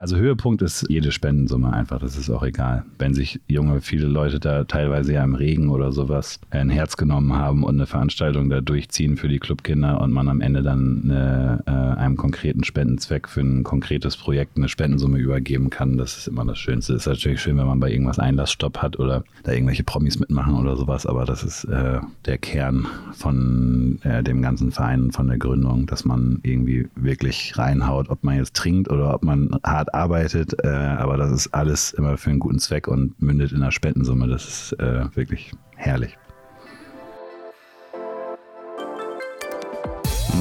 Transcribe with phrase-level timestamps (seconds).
[0.00, 2.84] Also Höhepunkt ist jede Spendensumme einfach, das ist auch egal.
[3.00, 7.32] Wenn sich junge, viele Leute da teilweise ja im Regen oder sowas ein Herz genommen
[7.32, 11.64] haben und eine Veranstaltung da durchziehen für die Clubkinder und man am Ende dann eine,
[11.66, 16.44] äh, einem konkreten Spendenzweck für ein konkretes Projekt eine Spendensumme übergeben kann, das ist immer
[16.44, 16.92] das Schönste.
[16.92, 20.76] Ist natürlich schön, wenn man bei irgendwas Einlassstopp hat oder da irgendwelche Promis mitmachen oder
[20.76, 25.86] sowas, aber das ist äh, der Kern von äh, dem ganzen Verein, von der Gründung,
[25.86, 30.54] dass man irgendwie wirklich reinhaut, ob man jetzt trinkt oder ob man hart hart arbeitet,
[30.64, 34.28] äh, aber das ist alles immer für einen guten Zweck und mündet in einer Spendensumme.
[34.28, 36.16] Das ist äh, wirklich herrlich.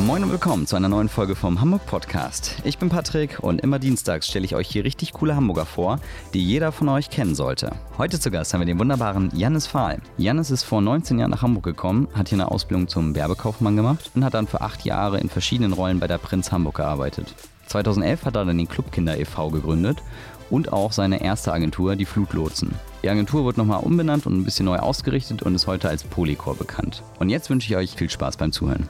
[0.05, 2.57] Moin und willkommen zu einer neuen Folge vom Hamburg Podcast.
[2.63, 5.99] Ich bin Patrick und immer dienstags stelle ich euch hier richtig coole Hamburger vor,
[6.33, 7.71] die jeder von euch kennen sollte.
[7.97, 9.97] Heute zu Gast haben wir den wunderbaren Jannis Fahl.
[10.17, 14.11] Jannis ist vor 19 Jahren nach Hamburg gekommen, hat hier eine Ausbildung zum Werbekaufmann gemacht
[14.13, 17.33] und hat dann für acht Jahre in verschiedenen Rollen bei der Prinz Hamburg gearbeitet.
[17.67, 19.49] 2011 hat er dann den Clubkinder e.V.
[19.49, 20.01] gegründet
[20.49, 22.71] und auch seine erste Agentur, die Flutlotsen.
[23.03, 26.55] Die Agentur wird nochmal umbenannt und ein bisschen neu ausgerichtet und ist heute als Polycore
[26.55, 27.03] bekannt.
[27.19, 28.89] Und jetzt wünsche ich euch viel Spaß beim Zuhören.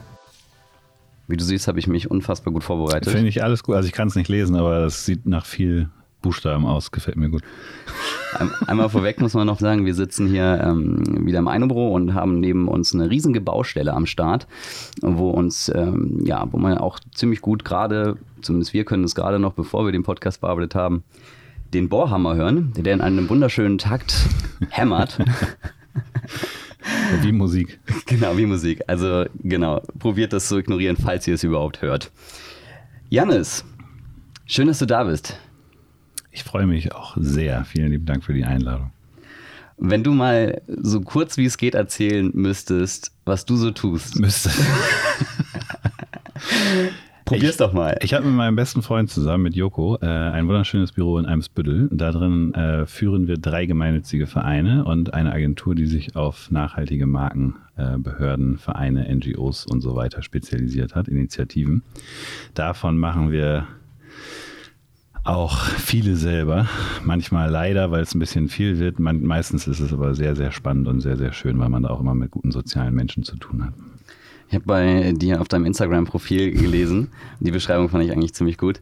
[1.27, 3.11] Wie du siehst, habe ich mich unfassbar gut vorbereitet.
[3.11, 3.75] Finde ich alles gut.
[3.75, 5.89] Also ich kann es nicht lesen, aber das sieht nach viel
[6.27, 6.91] Buchstaben aus.
[6.91, 7.41] Gefällt mir gut.
[8.67, 12.41] Einmal vorweg muss man noch sagen, wir sitzen hier ähm, wieder im Einobüro und haben
[12.41, 14.45] neben uns eine riesige Baustelle am Start,
[15.01, 19.39] wo uns, ähm, ja, wo man auch ziemlich gut gerade, zumindest wir können es gerade
[19.39, 21.05] noch, bevor wir den Podcast bearbeitet haben,
[21.73, 24.27] den Bohrhammer hören, der in einem wunderschönen Takt
[24.69, 25.19] hämmert.
[27.21, 27.79] Wie Musik.
[28.05, 28.81] Genau, wie Musik.
[28.87, 32.11] Also genau, probiert das zu ignorieren, falls ihr es überhaupt hört.
[33.09, 33.63] Jannis,
[34.45, 35.39] schön, dass du da bist.
[36.37, 37.65] Ich freue mich auch sehr.
[37.65, 38.91] Vielen lieben Dank für die Einladung.
[39.79, 44.19] Wenn du mal so kurz wie es geht erzählen müsstest, was du so tust.
[44.19, 44.51] Müsste.
[47.25, 47.97] Probier's ich, doch mal.
[48.03, 51.89] Ich habe mit meinem besten Freund zusammen, mit Joko, äh, ein wunderschönes Büro in Eimsbüttel.
[51.91, 57.07] Da drin äh, führen wir drei gemeinnützige Vereine und eine Agentur, die sich auf nachhaltige
[57.07, 61.81] Marken, äh, Behörden, Vereine, NGOs und so weiter spezialisiert hat, Initiativen.
[62.53, 63.65] Davon machen wir
[65.27, 66.67] auch viele selber.
[67.03, 68.99] Manchmal leider, weil es ein bisschen viel wird.
[68.99, 71.89] Man, meistens ist es aber sehr, sehr spannend und sehr, sehr schön, weil man da
[71.89, 73.73] auch immer mit guten sozialen Menschen zu tun hat.
[74.47, 77.09] Ich habe bei dir auf deinem Instagram-Profil gelesen,
[77.41, 78.81] die Beschreibung fand ich eigentlich ziemlich gut.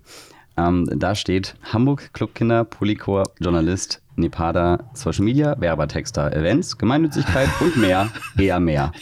[0.58, 8.10] Ähm, da steht Hamburg Clubkinder, Polycor, Journalist, Nepada, Social Media, Werbertexter, Events, Gemeinnützigkeit und mehr,
[8.38, 8.92] eher mehr.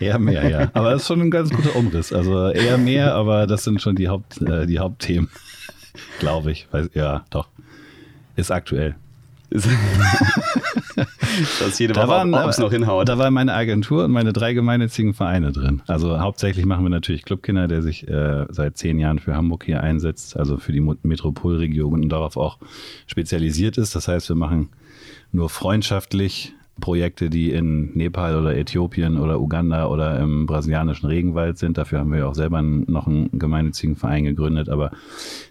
[0.00, 0.70] Eher mehr, ja.
[0.72, 2.10] Aber das ist schon ein ganz guter Umriss.
[2.10, 5.28] Also eher mehr, aber das sind schon die, Haupt, äh, die Hauptthemen.
[6.20, 6.68] Glaube ich.
[6.94, 7.48] Ja, doch.
[8.36, 8.96] Ist aktuell.
[9.50, 9.66] das
[11.80, 13.08] jede Woche, da waren, ob es noch hinhaut.
[13.08, 15.82] Da war meine Agentur und meine drei gemeinnützigen Vereine drin.
[15.88, 19.82] Also hauptsächlich machen wir natürlich Clubkinder, der sich äh, seit zehn Jahren für Hamburg hier
[19.82, 22.58] einsetzt, also für die Metropolregion und darauf auch
[23.08, 23.96] spezialisiert ist.
[23.96, 24.68] Das heißt, wir machen
[25.32, 31.78] nur freundschaftlich Projekte, die in Nepal oder Äthiopien oder Uganda oder im brasilianischen Regenwald sind.
[31.78, 34.90] Dafür haben wir auch selber noch einen gemeinnützigen Verein gegründet, aber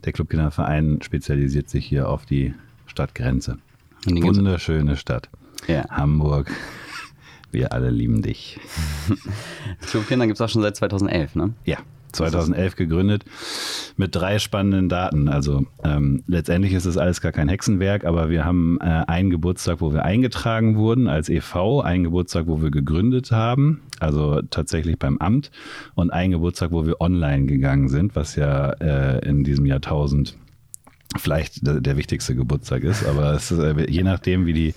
[0.06, 2.54] der Clubkinderverein spezialisiert sich hier auf die
[2.86, 3.58] Stadtgrenze.
[4.06, 5.30] Wunderschöne Stadt.
[5.68, 5.88] Ja.
[5.90, 6.52] Hamburg.
[7.52, 8.60] Wir alle lieben dich.
[9.82, 11.54] Clubkinder gibt es auch schon seit 2011, ne?
[11.66, 11.78] Ja.
[12.12, 13.24] 2011 gegründet
[14.00, 15.28] mit drei spannenden Daten.
[15.28, 19.82] Also ähm, letztendlich ist es alles gar kein Hexenwerk, aber wir haben äh, einen Geburtstag,
[19.82, 25.18] wo wir eingetragen wurden als EV, einen Geburtstag, wo wir gegründet haben, also tatsächlich beim
[25.18, 25.52] Amt,
[25.96, 30.38] und einen Geburtstag, wo wir online gegangen sind, was ja äh, in diesem Jahrtausend
[31.18, 33.06] vielleicht der, der wichtigste Geburtstag ist.
[33.06, 34.74] Aber ist, äh, je nachdem, wie die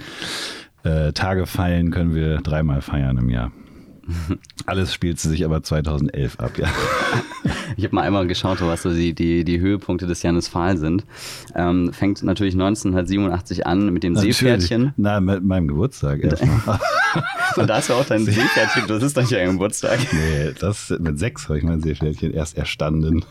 [0.82, 3.52] äh, Tage fallen, können wir dreimal feiern im Jahr.
[4.66, 6.66] Alles spielte sich aber 2011 ab, ja.
[7.76, 11.04] Ich habe mal einmal geschaut, was so die, die, die Höhepunkte des Janis Fahl sind.
[11.54, 14.36] Ähm, fängt natürlich 1987 an mit dem natürlich.
[14.36, 14.92] Seepferdchen.
[14.96, 16.80] Na, mit meinem Geburtstag erstmal.
[17.56, 19.98] Und da hast du auch dein Seepferdchen, das ist doch nicht ein Geburtstag.
[20.12, 23.24] Nee, das, mit sechs habe ich mein Seepferdchen erst erstanden.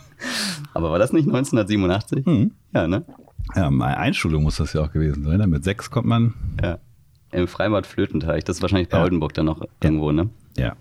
[0.73, 2.25] Aber war das nicht 1987?
[2.25, 2.51] Mhm.
[2.73, 3.03] Ja, ne?
[3.55, 5.49] Ja, meine Einschulung muss das ja auch gewesen sein.
[5.49, 6.33] Mit sechs kommt man.
[6.61, 6.79] Ja.
[7.31, 9.03] Im Freibad Flötenteich, das ist wahrscheinlich bei ja.
[9.03, 10.29] Oldenburg dann noch irgendwo, ne?
[10.57, 10.75] Ja.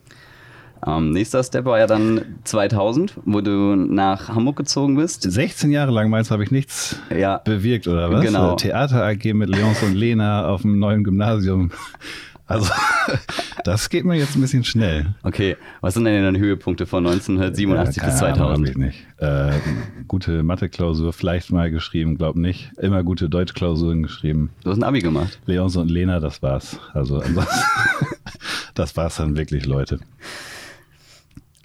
[0.87, 5.23] Ähm, nächster Step war ja dann 2000, wo du nach Hamburg gezogen bist.
[5.23, 7.39] 16 Jahre lang, meinst du, habe ich nichts ja.
[7.39, 8.25] bewirkt, oder was?
[8.25, 8.57] Genau.
[8.57, 11.71] Theater AG mit Leons und Lena auf dem neuen Gymnasium.
[12.51, 12.73] Also,
[13.65, 15.15] das geht mir jetzt ein bisschen schnell.
[15.23, 18.41] Okay, was sind denn deine Höhepunkte von 1987 ja, bis 2000?
[18.41, 19.07] Ahnung, ich nicht.
[19.19, 19.53] Äh,
[20.09, 22.73] gute Mathe-Klausur vielleicht mal geschrieben, glaub nicht.
[22.79, 24.51] Immer gute Deutsch-Klausuren geschrieben.
[24.65, 25.39] Du hast ein Abi gemacht.
[25.47, 26.81] Leons und Lena, das war's.
[26.93, 27.23] Also,
[28.75, 30.01] das war's dann wirklich, Leute.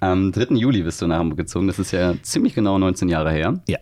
[0.00, 0.54] Am 3.
[0.56, 1.66] Juli bist du nach Hamburg gezogen.
[1.66, 3.60] Das ist ja ziemlich genau 19 Jahre her.
[3.66, 3.78] Ja.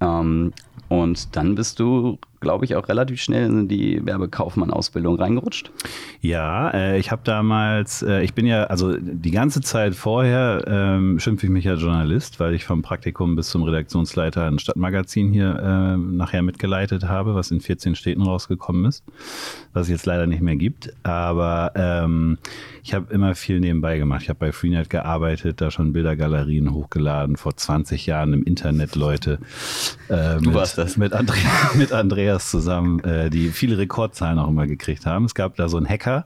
[0.00, 0.52] Ähm,
[0.88, 5.72] Und dann bist du, glaube ich, auch relativ schnell in die Werbekaufmann-Ausbildung reingerutscht.
[6.20, 11.18] Ja, äh, ich habe damals, äh, ich bin ja, also die ganze Zeit vorher ähm,
[11.18, 15.56] schimpfe ich mich ja Journalist, weil ich vom Praktikum bis zum Redaktionsleiter ein Stadtmagazin hier
[15.56, 19.04] äh, nachher mitgeleitet habe, was in 14 Städten rausgekommen ist,
[19.72, 20.92] was es jetzt leider nicht mehr gibt.
[21.02, 22.38] Aber ähm,
[22.82, 24.22] ich habe immer viel nebenbei gemacht.
[24.22, 29.38] Ich habe bei Freenet gearbeitet, da schon Bildergalerien hochgeladen, vor 20 Jahren im Internet Leute.
[30.08, 30.98] Äh, du warst das.
[30.98, 31.36] Mit, Andre
[31.74, 35.24] mit Andreas zusammen, äh, die viele Rekordzahlen auch immer gekriegt haben.
[35.24, 36.24] Es gab da so einen Hacker,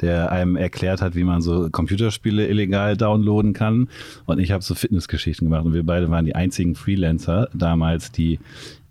[0.00, 3.88] der einem erklärt hat, wie man so Computerspiele illegal downloaden kann.
[4.26, 8.38] Und ich habe so Fitnessgeschichten gemacht und wir beide waren die einzigen Freelancer damals, die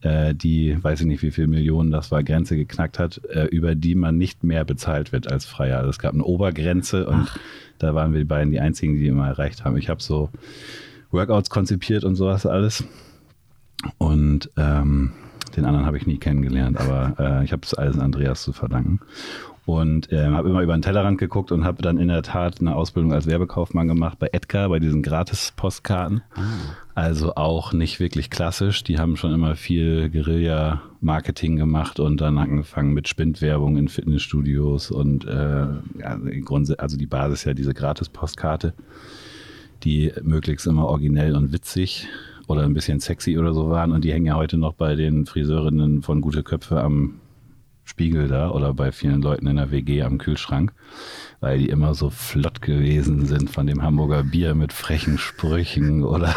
[0.01, 3.75] äh, die, weiß ich nicht, wie viele Millionen das war, Grenze geknackt hat, äh, über
[3.75, 5.79] die man nicht mehr bezahlt wird als Freier.
[5.79, 7.37] Also es gab eine Obergrenze und Ach.
[7.79, 9.75] da waren wir die beiden die einzigen, die, die immer erreicht haben.
[9.77, 10.29] Ich habe so
[11.11, 12.83] Workouts konzipiert und sowas alles.
[13.97, 15.13] Und ähm,
[15.57, 18.99] den anderen habe ich nie kennengelernt, aber äh, ich habe es alles Andreas zu verdanken.
[19.65, 22.73] Und äh, habe immer über den Tellerrand geguckt und habe dann in der Tat eine
[22.73, 26.21] Ausbildung als Werbekaufmann gemacht bei Edgar, bei diesen Gratis-Postkarten.
[26.35, 26.41] Ah.
[26.95, 28.85] Also auch nicht wirklich klassisch.
[28.85, 35.25] Die haben schon immer viel Guerilla-Marketing gemacht und dann angefangen mit Spindwerbung in Fitnessstudios und
[35.25, 35.65] äh,
[35.99, 36.19] ja,
[36.77, 38.73] also die Basis ja diese Gratis-Postkarte,
[39.83, 42.07] die möglichst immer originell und witzig
[42.47, 45.25] oder ein bisschen sexy oder so waren und die hängen ja heute noch bei den
[45.25, 47.19] Friseurinnen von Gute Köpfe am
[47.83, 50.73] Spiegel da oder bei vielen Leuten in der WG am Kühlschrank,
[51.39, 56.35] weil die immer so flott gewesen sind von dem Hamburger Bier mit frechen Sprüchen oder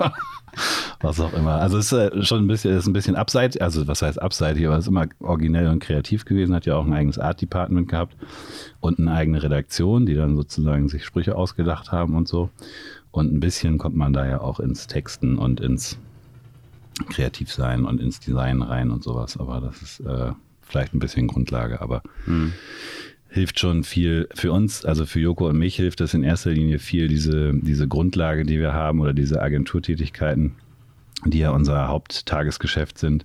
[1.00, 1.60] was auch immer.
[1.60, 4.66] Also es ist äh, schon ein bisschen, ist ein bisschen abseitig, also was heißt abseitig,
[4.66, 7.88] aber es ist immer originell und kreativ gewesen, hat ja auch ein eigenes Art Department
[7.88, 8.16] gehabt
[8.80, 12.50] und eine eigene Redaktion, die dann sozusagen sich Sprüche ausgedacht haben und so.
[13.16, 15.98] Und ein bisschen kommt man da ja auch ins Texten und ins
[17.08, 19.38] Kreativsein und ins Design rein und sowas.
[19.38, 22.52] Aber das ist äh, vielleicht ein bisschen Grundlage, aber mhm.
[23.30, 26.78] hilft schon viel für uns, also für Joko und mich hilft das in erster Linie
[26.78, 30.56] viel, diese, diese Grundlage, die wir haben oder diese Agenturtätigkeiten,
[31.24, 33.24] die ja unser Haupttagesgeschäft sind,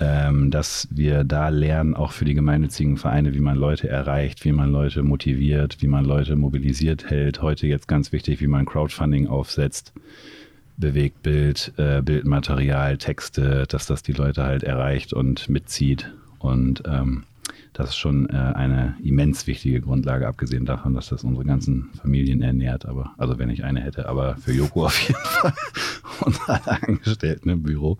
[0.00, 4.52] ähm, dass wir da lernen, auch für die gemeinnützigen Vereine, wie man Leute erreicht, wie
[4.52, 7.42] man Leute motiviert, wie man Leute mobilisiert hält.
[7.42, 9.92] Heute jetzt ganz wichtig, wie man Crowdfunding aufsetzt.
[10.78, 17.24] Bewegtbild, äh, Bildmaterial, Texte, dass das die Leute halt erreicht und mitzieht und ähm,
[17.80, 22.42] das ist schon äh, eine immens wichtige Grundlage, abgesehen davon, dass das unsere ganzen Familien
[22.42, 22.84] ernährt.
[22.86, 25.54] Aber, also wenn ich eine hätte, aber für Joko auf jeden Fall
[26.20, 27.98] und alle Angestellten im Büro.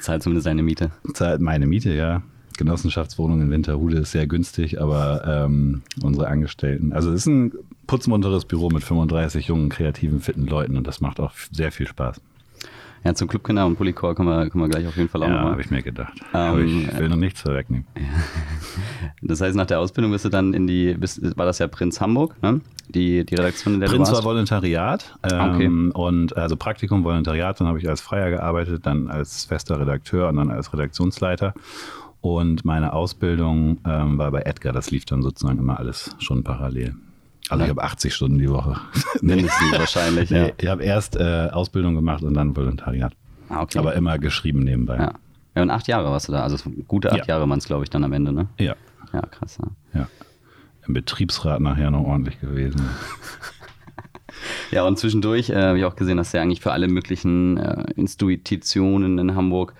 [0.00, 0.90] Zahlt zumindest seine Miete.
[1.12, 2.22] Zahlt meine Miete, ja.
[2.56, 7.52] Genossenschaftswohnung in Winterhude ist sehr günstig, aber ähm, unsere Angestellten, also es ist ein
[7.86, 12.20] putzmunteres Büro mit 35 jungen, kreativen, fitten Leuten und das macht auch sehr viel Spaß.
[13.04, 15.34] Ja, zum Clubkinder und Polycore kommen wir, kommen wir gleich auf jeden Fall auch ja,
[15.34, 15.52] nochmal.
[15.52, 16.14] habe ich mir gedacht.
[16.32, 17.86] Ähm, Aber ich will noch nichts vorwegnehmen.
[19.22, 22.00] das heißt, nach der Ausbildung bist du dann in die, bist, war das ja Prinz
[22.00, 22.60] Hamburg, ne?
[22.88, 24.24] die, die Redaktion, in der Prinz du warst?
[24.24, 25.16] war Volontariat.
[25.24, 26.00] Ähm, okay.
[26.00, 30.36] Und also Praktikum, Volontariat, dann habe ich als Freier gearbeitet, dann als fester Redakteur und
[30.36, 31.54] dann als Redaktionsleiter.
[32.20, 36.94] Und meine Ausbildung ähm, war bei Edgar, das lief dann sozusagen immer alles schon parallel.
[37.52, 38.80] Also ich habe 80 Stunden die Woche.
[39.20, 40.48] Mindestens wahrscheinlich, ja.
[40.56, 43.12] ich habe erst äh, Ausbildung gemacht und dann Volontariat.
[43.48, 43.78] Ah, okay.
[43.78, 44.96] Aber immer geschrieben nebenbei.
[44.96, 45.12] Ja.
[45.54, 46.42] ja, und acht Jahre warst du da.
[46.42, 46.56] Also
[46.88, 47.24] gute acht ja.
[47.34, 48.48] Jahre waren es, glaube ich, dann am Ende, ne?
[48.58, 48.74] Ja.
[49.12, 49.58] Ja, krass.
[49.60, 50.00] Ja.
[50.00, 50.08] ja.
[50.86, 52.80] Im Betriebsrat nachher noch ordentlich gewesen.
[54.70, 57.58] ja, und zwischendurch äh, habe ich auch gesehen, dass du ja eigentlich für alle möglichen
[57.58, 59.74] äh, Institutionen in Hamburg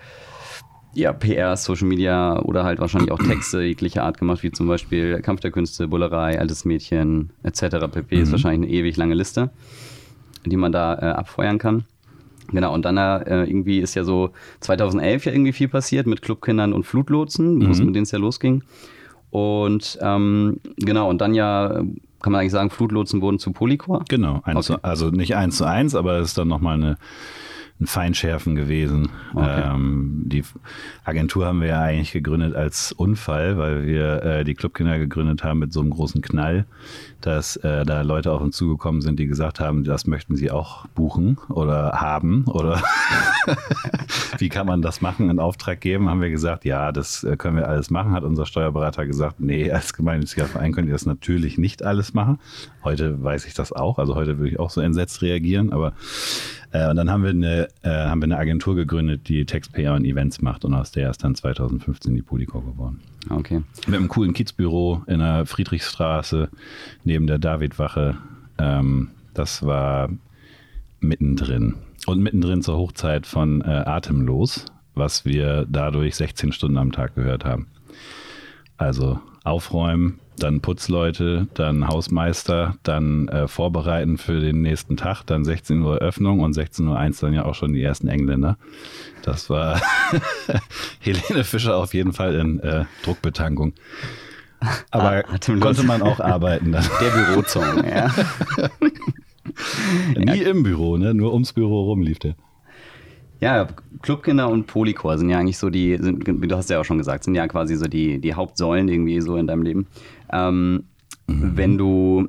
[0.95, 5.21] ja, PR, Social Media oder halt wahrscheinlich auch Texte jeglicher Art gemacht, wie zum Beispiel
[5.21, 7.87] Kampf der Künste, Bullerei, Altes Mädchen etc.
[7.91, 8.17] pp.
[8.17, 8.23] Mhm.
[8.23, 9.51] Ist wahrscheinlich eine ewig lange Liste,
[10.45, 11.85] die man da äh, abfeuern kann.
[12.51, 14.31] Genau, und dann äh, irgendwie ist ja so
[14.61, 17.69] 2011 ja irgendwie viel passiert mit Clubkindern und Flutlotsen, mhm.
[17.69, 18.63] mit denen es ja losging.
[19.31, 21.83] Und ähm, genau, und dann ja
[22.23, 24.05] kann man eigentlich sagen, Flutlotsen wurden zu Polycor?
[24.09, 24.61] Genau, okay.
[24.61, 26.97] zu, also nicht eins zu eins, aber es ist dann nochmal eine
[27.83, 29.09] ein Feinschärfen gewesen.
[29.35, 29.63] Okay.
[29.75, 30.45] Ähm, die
[31.05, 35.59] Agentur haben wir ja eigentlich gegründet als Unfall, weil wir äh, die Clubkinder gegründet haben
[35.59, 36.65] mit so einem großen Knall,
[37.21, 40.87] dass äh, da Leute auf uns zugekommen sind, die gesagt haben, das möchten sie auch
[40.89, 42.83] buchen oder haben oder
[44.39, 47.57] wie kann man das machen, in Auftrag geben, haben wir gesagt, ja, das äh, können
[47.57, 51.59] wir alles machen, hat unser Steuerberater gesagt, nee, als gemeinnütziger Verein könnt ihr das natürlich
[51.59, 52.39] nicht alles machen.
[52.85, 55.95] Heute weiß ich das auch, also heute würde ich auch so entsetzt reagieren, aber
[56.73, 60.05] äh, und dann haben wir, eine, äh, haben wir eine Agentur gegründet, die Text-PR und
[60.05, 63.01] Events macht und aus der ist dann 2015 die Polyco geworden.
[63.31, 63.63] Okay.
[63.87, 66.49] Mit einem coolen Kiezbüro in der Friedrichstraße
[67.05, 68.17] neben der Davidwache.
[68.59, 70.09] Ähm, das war
[71.01, 71.75] mittendrin.
[72.07, 74.67] Und mittendrin zur Hochzeit von äh, Atemlos.
[74.95, 77.69] was wir dadurch 16 Stunden am Tag gehört haben.
[78.77, 85.83] Also aufräumen, dann Putzleute, dann Hausmeister, dann äh, vorbereiten für den nächsten Tag, dann 16
[85.83, 88.57] Uhr Öffnung und 16.01 Uhr dann ja auch schon die ersten Engländer.
[89.23, 89.81] Das war
[91.01, 93.75] Helene Fischer auf jeden Fall in äh, Druckbetankung.
[94.91, 96.85] Aber ah, konnte man auch arbeiten dann.
[97.01, 98.11] Der Bürozong, ja.
[100.17, 100.51] Nie ja.
[100.51, 101.15] im Büro, ne?
[101.15, 102.35] nur ums Büro rum lief der.
[103.41, 103.67] Ja,
[104.03, 107.25] Clubkinder und Polychor sind ja eigentlich so die, sind, du hast ja auch schon gesagt,
[107.25, 109.89] sind ja quasi so die, die Hauptsäulen irgendwie so in deinem Leben.
[110.33, 110.85] Ähm,
[111.27, 111.57] mhm.
[111.57, 112.29] Wenn du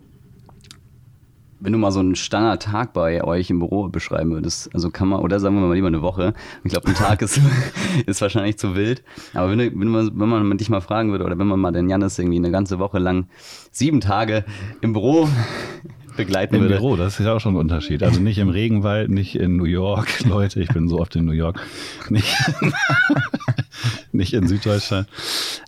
[1.63, 5.21] wenn du mal so einen Standardtag bei euch im Büro beschreiben würdest, also kann man,
[5.21, 6.33] oder sagen wir mal lieber eine Woche.
[6.65, 7.39] Ich glaube, ein Tag ist,
[8.05, 9.01] ist wahrscheinlich zu wild.
[9.33, 11.71] Aber wenn, du, wenn, man, wenn man dich mal fragen würde, oder wenn man mal
[11.71, 13.27] den Janis irgendwie eine ganze Woche lang
[13.71, 14.43] sieben Tage
[14.81, 15.29] im Büro
[16.15, 16.75] begleiten Im würde.
[16.75, 18.03] Im Büro, das ist ja auch schon ein Unterschied.
[18.03, 21.31] Also nicht im Regenwald, nicht in New York, Leute, ich bin so oft in New
[21.31, 21.59] York,
[22.09, 22.35] nicht,
[24.11, 25.07] nicht in Süddeutschland.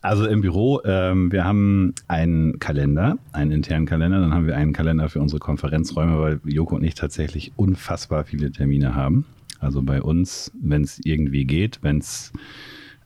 [0.01, 4.73] Also im Büro, ähm, wir haben einen Kalender, einen internen Kalender, dann haben wir einen
[4.73, 9.25] Kalender für unsere Konferenzräume, weil Joko und ich tatsächlich unfassbar viele Termine haben.
[9.59, 12.31] Also bei uns, wenn es irgendwie geht, wenn es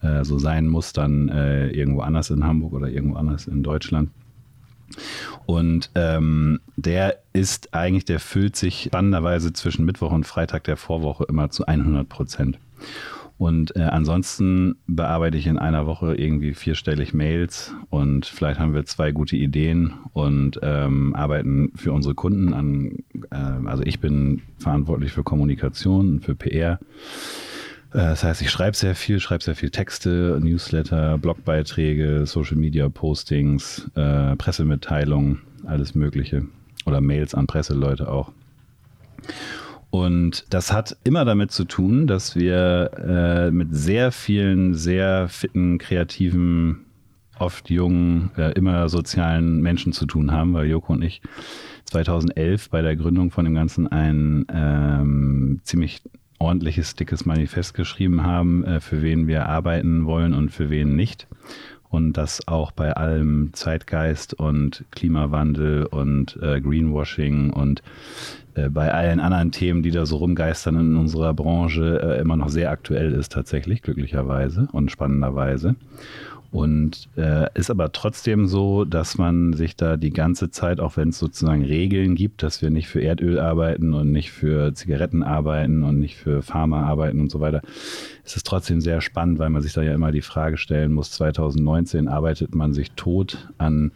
[0.02, 4.10] äh, so sein muss, dann äh, irgendwo anders in Hamburg oder irgendwo anders in Deutschland.
[5.46, 11.26] Und ähm, der ist eigentlich, der füllt sich spannenderweise zwischen Mittwoch und Freitag der Vorwoche
[11.28, 12.60] immer zu 100 Prozent.
[13.40, 18.86] Und äh, ansonsten bearbeite ich in einer Woche irgendwie vierstellig Mails und vielleicht haben wir
[18.86, 22.98] zwei gute Ideen und ähm, arbeiten für unsere Kunden an.
[23.32, 26.80] Äh, also ich bin verantwortlich für Kommunikation und für PR.
[27.92, 32.90] Äh, das heißt, ich schreibe sehr viel, schreibe sehr viel Texte, Newsletter, Blogbeiträge, Social Media
[32.90, 36.46] Postings, äh, Pressemitteilungen, alles Mögliche.
[36.86, 38.32] Oder Mails an Presseleute auch.
[39.92, 45.78] Und das hat immer damit zu tun, dass wir äh, mit sehr vielen, sehr fitten,
[45.78, 46.86] kreativen,
[47.40, 51.22] oft jungen, äh, immer sozialen Menschen zu tun haben, weil Joko und ich
[51.86, 56.02] 2011 bei der Gründung von dem Ganzen ein ähm, ziemlich
[56.40, 61.28] ordentliches, dickes Manifest geschrieben haben, äh, für wen wir arbeiten wollen und für wen nicht.
[61.90, 67.82] Und das auch bei allem Zeitgeist und Klimawandel und äh, Greenwashing und
[68.54, 72.50] äh, bei allen anderen Themen, die da so rumgeistern in unserer Branche, äh, immer noch
[72.50, 75.76] sehr aktuell ist tatsächlich, glücklicherweise und spannenderweise.
[76.52, 81.10] Und äh, ist aber trotzdem so, dass man sich da die ganze Zeit, auch wenn
[81.10, 85.84] es sozusagen Regeln gibt, dass wir nicht für Erdöl arbeiten und nicht für Zigaretten arbeiten
[85.84, 87.62] und nicht für Pharma arbeiten und so weiter,
[88.26, 91.12] ist es trotzdem sehr spannend, weil man sich da ja immer die Frage stellen muss,
[91.12, 93.92] 2019 arbeitet man sich tot an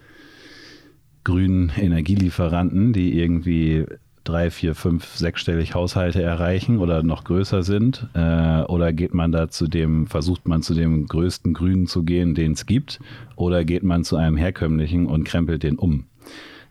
[1.24, 3.86] grünen Energielieferanten, die irgendwie
[4.23, 8.07] drei, vier, fünf, sechsstellig Haushalte erreichen oder noch größer sind?
[8.13, 12.35] Äh, oder geht man da zu dem, versucht man zu dem größten Grünen zu gehen,
[12.35, 12.99] den es gibt?
[13.35, 16.05] Oder geht man zu einem herkömmlichen und krempelt den um?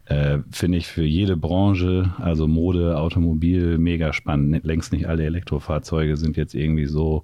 [0.07, 4.65] Äh, Finde ich für jede Branche, also Mode, Automobil, mega spannend.
[4.65, 7.23] Längst nicht alle Elektrofahrzeuge sind jetzt irgendwie so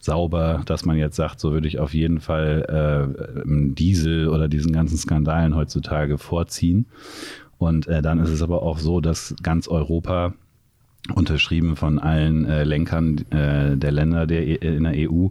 [0.00, 4.72] sauber, dass man jetzt sagt, so würde ich auf jeden Fall äh, Diesel oder diesen
[4.72, 6.86] ganzen Skandalen heutzutage vorziehen.
[7.58, 10.34] Und äh, dann ist es aber auch so, dass ganz Europa
[11.14, 15.28] unterschrieben von allen äh, Lenkern äh, der Länder der, e in der EU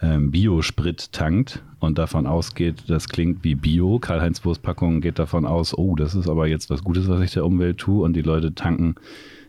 [0.00, 3.98] ähm, Biosprit tankt und davon ausgeht, das klingt wie Bio.
[3.98, 7.44] Karl-Heinz Wurstpackung geht davon aus, oh, das ist aber jetzt was Gutes, was ich der
[7.44, 8.94] Umwelt tue und die Leute tanken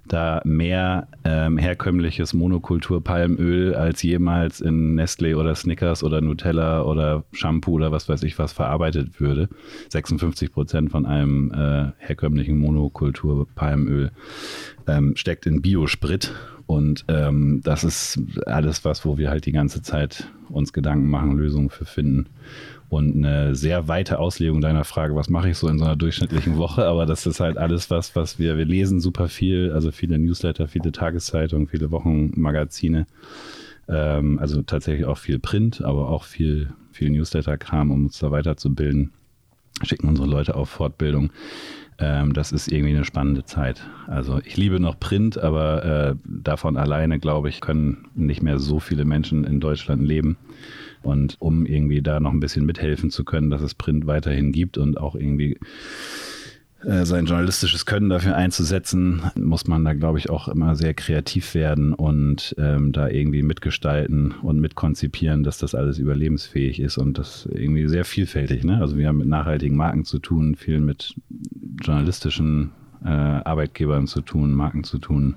[0.07, 7.73] da mehr ähm, herkömmliches Monokultur-Palmöl als jemals in Nestle oder Snickers oder Nutella oder Shampoo
[7.73, 9.49] oder was weiß ich was verarbeitet würde.
[9.89, 14.11] 56 Prozent von einem äh, herkömmlichen Monokultur-Palmöl
[14.87, 16.33] ähm, steckt in Biosprit
[16.65, 21.37] und ähm, das ist alles was, wo wir halt die ganze Zeit uns Gedanken machen,
[21.37, 22.27] Lösungen für finden
[22.89, 26.57] und eine sehr weite Auslegung deiner Frage, was mache ich so in so einer durchschnittlichen
[26.57, 30.17] Woche, aber das ist halt alles was, was wir, wir lesen super viel, also viele
[30.17, 33.05] Newsletter, viele Tageszeitungen, viele Wochenmagazine,
[33.87, 39.11] ähm, also tatsächlich auch viel Print, aber auch viel, viel Newsletter-Kram, um uns da weiterzubilden,
[39.83, 41.31] schicken unsere Leute auf Fortbildung.
[41.99, 43.81] Ähm, das ist irgendwie eine spannende Zeit.
[44.07, 48.79] Also ich liebe noch Print, aber äh, davon alleine, glaube ich, können nicht mehr so
[48.79, 50.37] viele Menschen in Deutschland leben.
[51.01, 54.77] Und um irgendwie da noch ein bisschen mithelfen zu können, dass es Print weiterhin gibt
[54.77, 55.57] und auch irgendwie
[56.85, 61.53] äh, sein journalistisches Können dafür einzusetzen, muss man da, glaube ich, auch immer sehr kreativ
[61.53, 67.47] werden und ähm, da irgendwie mitgestalten und mitkonzipieren, dass das alles überlebensfähig ist und das
[67.51, 68.63] irgendwie sehr vielfältig.
[68.63, 68.79] Ne?
[68.79, 71.15] Also wir haben mit nachhaltigen Marken zu tun, viel mit
[71.81, 72.71] journalistischen
[73.03, 75.35] äh, Arbeitgebern zu tun, Marken zu tun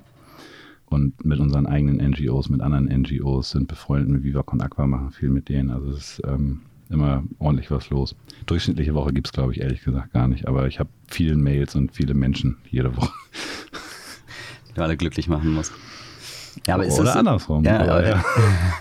[0.93, 5.11] und mit unseren eigenen NGOs, mit anderen NGOs, sind befreundet mit Viva Con Aqua, machen
[5.11, 5.71] viel mit denen.
[5.71, 8.15] Also es ist ähm, immer ordentlich was los.
[8.45, 10.47] Durchschnittliche Woche gibt es, glaube ich, ehrlich gesagt gar nicht.
[10.47, 13.11] Aber ich habe viele Mails und viele Menschen jede Woche.
[14.69, 15.73] Die du alle glücklich machen musst.
[16.67, 17.63] Ja, aber ist Oder andersrum.
[17.63, 18.23] Ja, aber, ja.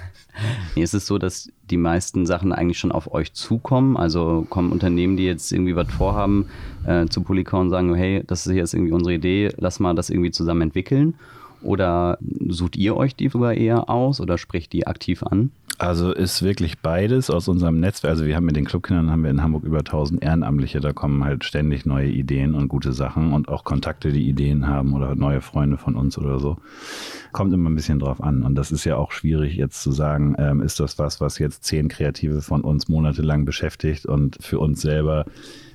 [0.76, 3.96] nee, ist es so, dass die meisten Sachen eigentlich schon auf euch zukommen?
[3.96, 6.46] Also kommen Unternehmen, die jetzt irgendwie was vorhaben,
[6.86, 10.10] äh, zu Polycon und sagen, hey, das ist jetzt irgendwie unsere Idee, lass mal das
[10.10, 11.14] irgendwie zusammen entwickeln?
[11.62, 15.50] Oder sucht ihr euch die sogar eher aus oder spricht die aktiv an?
[15.78, 18.12] Also ist wirklich beides aus unserem Netzwerk.
[18.12, 20.80] Also wir haben mit den Clubkindern haben wir in Hamburg über 1000 Ehrenamtliche.
[20.80, 24.94] Da kommen halt ständig neue Ideen und gute Sachen und auch Kontakte, die Ideen haben
[24.94, 26.58] oder neue Freunde von uns oder so.
[27.32, 28.42] Kommt immer ein bisschen drauf an.
[28.42, 31.64] Und das ist ja auch schwierig jetzt zu sagen, ähm, ist das was, was jetzt
[31.64, 35.24] zehn Kreative von uns monatelang beschäftigt und für uns selber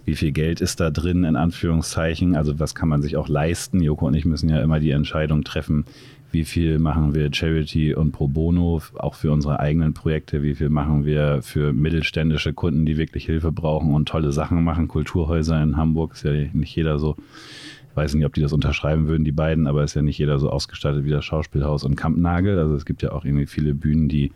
[0.07, 2.37] wie viel Geld ist da drin, in Anführungszeichen.
[2.37, 3.81] Also was kann man sich auch leisten?
[3.81, 5.83] Joko und ich müssen ja immer die Entscheidung treffen,
[6.31, 10.69] wie viel machen wir Charity und Pro Bono, auch für unsere eigenen Projekte, wie viel
[10.69, 14.87] machen wir für mittelständische Kunden, die wirklich Hilfe brauchen und tolle Sachen machen.
[14.87, 17.17] Kulturhäuser in Hamburg ist ja nicht jeder so,
[17.89, 20.39] ich weiß nicht, ob die das unterschreiben würden, die beiden, aber ist ja nicht jeder
[20.39, 22.57] so ausgestattet wie das Schauspielhaus und Kampnagel.
[22.57, 24.31] Also es gibt ja auch irgendwie viele Bühnen, die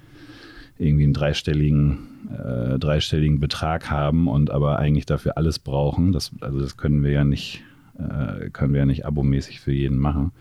[0.81, 2.00] irgendwie einen dreistelligen,
[2.31, 6.11] äh, dreistelligen Betrag haben und aber eigentlich dafür alles brauchen.
[6.11, 7.63] Das, also das können wir ja nicht,
[7.97, 10.31] äh, können wir ja nicht abomäßig für jeden machen.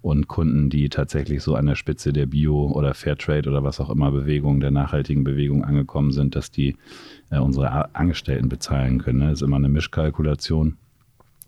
[0.00, 3.90] Und Kunden, die tatsächlich so an der Spitze der Bio- oder Fairtrade oder was auch
[3.90, 6.76] immer Bewegung, der nachhaltigen Bewegung angekommen sind, dass die
[7.30, 9.20] äh, unsere Angestellten bezahlen können.
[9.20, 10.76] Das ist immer eine Mischkalkulation.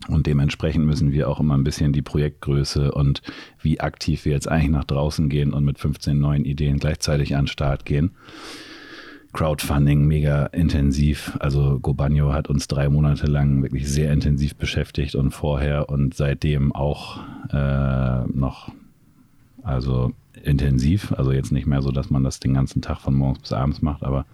[0.07, 3.21] Und dementsprechend müssen wir auch immer ein bisschen die Projektgröße und
[3.61, 7.43] wie aktiv wir jetzt eigentlich nach draußen gehen und mit 15 neuen Ideen gleichzeitig an
[7.43, 8.11] den Start gehen.
[9.33, 11.35] Crowdfunding mega intensiv.
[11.39, 16.73] Also Gobanio hat uns drei Monate lang wirklich sehr intensiv beschäftigt und vorher und seitdem
[16.73, 17.19] auch
[17.51, 18.71] äh, noch,
[19.63, 20.13] also
[20.43, 21.11] intensiv.
[21.11, 23.81] Also jetzt nicht mehr so, dass man das den ganzen Tag von morgens bis abends
[23.81, 24.25] macht, aber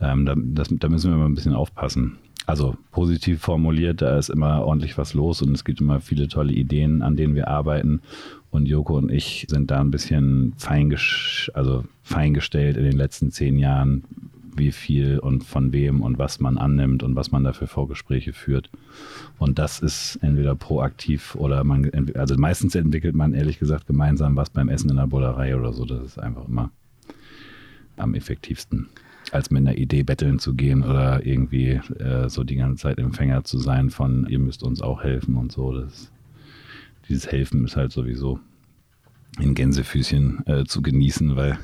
[0.00, 2.18] ähm, da, das, da müssen wir immer ein bisschen aufpassen
[2.50, 6.52] also positiv formuliert, da ist immer ordentlich was los und es gibt immer viele tolle
[6.52, 8.02] Ideen, an denen wir arbeiten.
[8.50, 13.56] Und Joko und ich sind da ein bisschen feingesch also feingestellt in den letzten zehn
[13.56, 14.02] Jahren,
[14.56, 18.32] wie viel und von wem und was man annimmt und was man da für Vorgespräche
[18.32, 18.68] führt.
[19.38, 24.50] Und das ist entweder proaktiv oder man, also meistens entwickelt man ehrlich gesagt gemeinsam was
[24.50, 25.84] beim Essen in der Bullerei oder so.
[25.84, 26.72] Das ist einfach immer
[27.96, 28.88] am effektivsten
[29.32, 33.44] als mit einer Idee betteln zu gehen oder irgendwie äh, so die ganze Zeit Empfänger
[33.44, 35.72] zu sein von, ihr müsst uns auch helfen und so.
[35.72, 36.10] Das,
[37.08, 38.40] dieses Helfen ist halt sowieso
[39.38, 41.58] in Gänsefüßchen äh, zu genießen, weil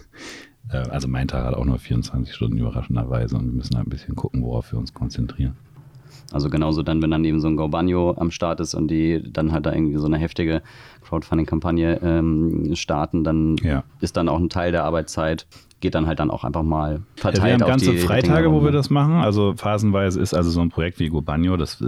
[0.70, 3.90] äh, also mein Tag hat auch nur 24 Stunden überraschenderweise und wir müssen halt ein
[3.90, 5.56] bisschen gucken, worauf wir uns konzentrieren.
[6.32, 9.52] Also genauso dann, wenn dann eben so ein Gobanio am Start ist und die dann
[9.52, 10.62] halt da irgendwie so eine heftige
[11.02, 13.84] Crowdfunding-Kampagne ähm, starten, dann ja.
[14.00, 15.46] ist dann auch ein Teil der Arbeitszeit
[15.80, 18.72] geht dann halt dann auch einfach mal verteilt ja, wir haben ganze Freitage, wo wir
[18.72, 19.14] das machen.
[19.14, 21.84] Also phasenweise ist also so ein Projekt wie Gobanio, das äh,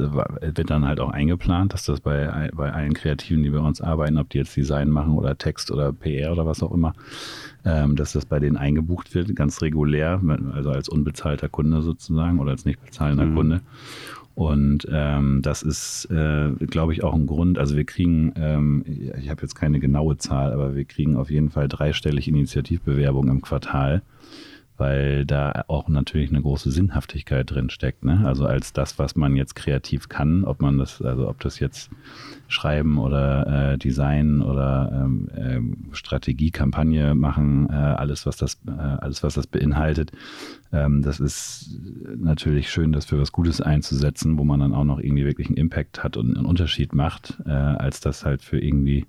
[0.57, 4.19] wird dann halt auch eingeplant, dass das bei, bei allen Kreativen, die bei uns arbeiten,
[4.19, 6.93] ob die jetzt Design machen oder Text oder PR oder was auch immer,
[7.65, 10.21] ähm, dass das bei denen eingebucht wird, ganz regulär,
[10.53, 13.35] also als unbezahlter Kunde sozusagen oder als nicht bezahlender mhm.
[13.35, 13.61] Kunde.
[14.39, 17.59] Und ähm, das ist, äh, glaube ich, auch ein Grund.
[17.59, 21.51] Also wir kriegen, ähm, ich habe jetzt keine genaue Zahl, aber wir kriegen auf jeden
[21.51, 24.01] Fall dreistellig Initiativbewerbungen im Quartal
[24.79, 28.05] weil da auch natürlich eine große Sinnhaftigkeit drin steckt.
[28.05, 28.23] Ne?
[28.25, 31.91] Also als das, was man jetzt kreativ kann, ob man das, also ob das jetzt
[32.47, 35.29] Schreiben oder äh, Design oder ähm,
[35.91, 40.13] äh, Strategie, Kampagne machen, äh, alles was das, äh, alles was das beinhaltet,
[40.73, 41.79] ähm, das ist
[42.17, 45.57] natürlich schön, das für was Gutes einzusetzen, wo man dann auch noch irgendwie wirklich einen
[45.57, 49.07] Impact hat und einen Unterschied macht, äh, als das halt für irgendwie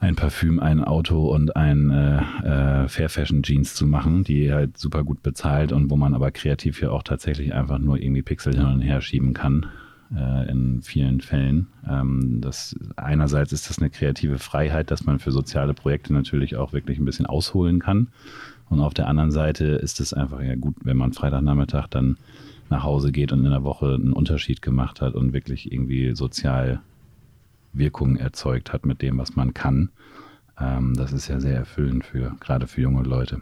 [0.00, 4.78] ein Parfüm, ein Auto und ein äh, äh, Fair Fashion Jeans zu machen, die halt
[4.78, 8.54] super gut bezahlt und wo man aber kreativ ja auch tatsächlich einfach nur irgendwie Pixel
[8.54, 9.66] hin und her schieben kann
[10.14, 11.66] äh, in vielen Fällen.
[11.88, 16.72] Ähm, das einerseits ist das eine kreative Freiheit, dass man für soziale Projekte natürlich auch
[16.72, 18.08] wirklich ein bisschen ausholen kann.
[18.68, 22.18] Und auf der anderen Seite ist es einfach ja gut, wenn man Freitagnachmittag dann
[22.70, 26.80] nach Hause geht und in der Woche einen Unterschied gemacht hat und wirklich irgendwie sozial
[27.72, 29.90] Wirkung erzeugt hat mit dem, was man kann.
[30.58, 33.40] Ähm, das ist ja sehr erfüllend für, gerade für junge Leute.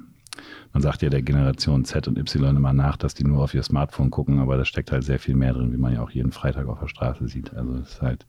[0.72, 3.62] Man sagt ja der Generation Z und Y immer nach, dass die nur auf ihr
[3.62, 6.32] Smartphone gucken, aber da steckt halt sehr viel mehr drin, wie man ja auch jeden
[6.32, 7.54] Freitag auf der Straße sieht.
[7.54, 8.26] Also das ist halt,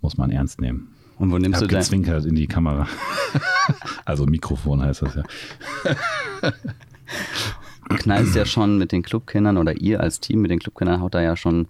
[0.00, 0.92] muss man ernst nehmen.
[1.18, 1.82] Und wo nimmst du dein...
[1.82, 2.86] Zwinkert in die Kamera.
[4.04, 5.22] also Mikrofon heißt das ja.
[8.06, 11.22] knallst ja schon mit den Clubkindern oder ihr als Team mit den Clubkindern haut da
[11.22, 11.66] ja schon,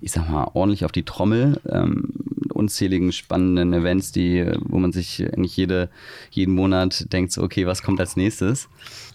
[0.00, 1.60] ich sag mal, ordentlich auf die Trommel.
[1.66, 2.12] Ähm,
[2.58, 5.88] unzähligen spannenden Events, die, wo man sich eigentlich jede,
[6.30, 8.68] jeden Monat denkt, so, okay, was kommt als nächstes?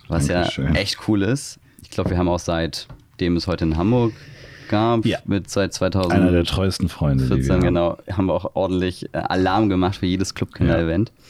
[0.08, 0.73] Was Dankeschön.
[0.73, 1.60] ja echt cool ist.
[1.82, 4.13] Ich glaube, wir haben auch seitdem es heute in Hamburg
[4.69, 5.19] gab, ja.
[5.25, 6.13] mit seit 2000.
[6.13, 7.25] Einer der treuesten Freunde.
[7.27, 11.10] 14, genau, haben wir auch ordentlich äh, Alarm gemacht für jedes Clubkinder-Event.
[11.10, 11.23] Ja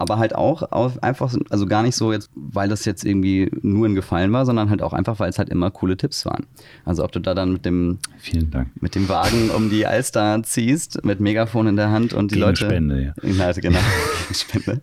[0.00, 3.86] aber halt auch auf einfach, also gar nicht so jetzt, weil das jetzt irgendwie nur
[3.86, 6.46] ein Gefallen war, sondern halt auch einfach, weil es halt immer coole Tipps waren.
[6.86, 8.70] Also ob du da dann mit dem, Vielen Dank.
[8.80, 12.46] mit dem Wagen um die Alster ziehst, mit Megafon in der Hand und die Gegen
[12.46, 12.64] Leute.
[12.64, 13.30] Spende, ja.
[13.30, 13.78] Ja, genau.
[14.32, 14.80] Spende.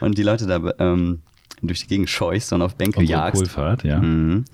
[0.00, 1.20] Und die Leute da ähm,
[1.62, 3.40] durch die Gegend scheuchst und auf Bänke Unsere jagst.
[3.42, 4.00] Coolfahrt, ja.
[4.00, 4.44] Mhm.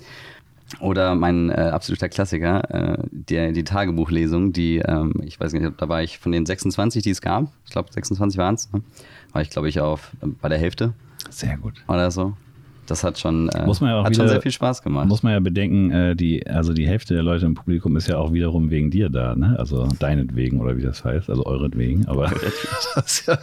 [0.81, 5.89] Oder mein äh, absoluter Klassiker, äh, der, die Tagebuchlesung, die, ähm, ich weiß nicht, da
[5.89, 8.81] war ich von den 26, die es gab, ich glaube 26 waren es, ne?
[9.33, 10.93] War ich, glaube ich, auf bei der Hälfte.
[11.29, 11.73] Sehr gut.
[11.87, 12.33] Oder so.
[12.85, 15.07] Das hat schon, äh, muss man ja auch hat wieder, schon sehr viel Spaß gemacht.
[15.07, 18.17] Muss man ja bedenken, äh, die, also die Hälfte der Leute im Publikum ist ja
[18.17, 19.55] auch wiederum wegen dir da, ne?
[19.57, 22.25] Also deinetwegen oder wie das heißt, also euretwegen, aber
[23.25, 23.39] ja,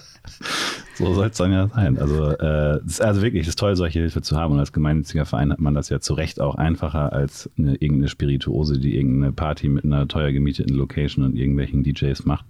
[0.95, 1.99] so soll es dann ja sein.
[1.99, 4.53] Also, äh, ist also wirklich, es ist toll, solche Hilfe zu haben.
[4.53, 8.09] Und als gemeinnütziger Verein hat man das ja zu Recht auch einfacher als eine, irgendeine
[8.09, 12.45] Spirituose, die irgendeine Party mit einer teuer gemieteten Location und irgendwelchen DJs macht.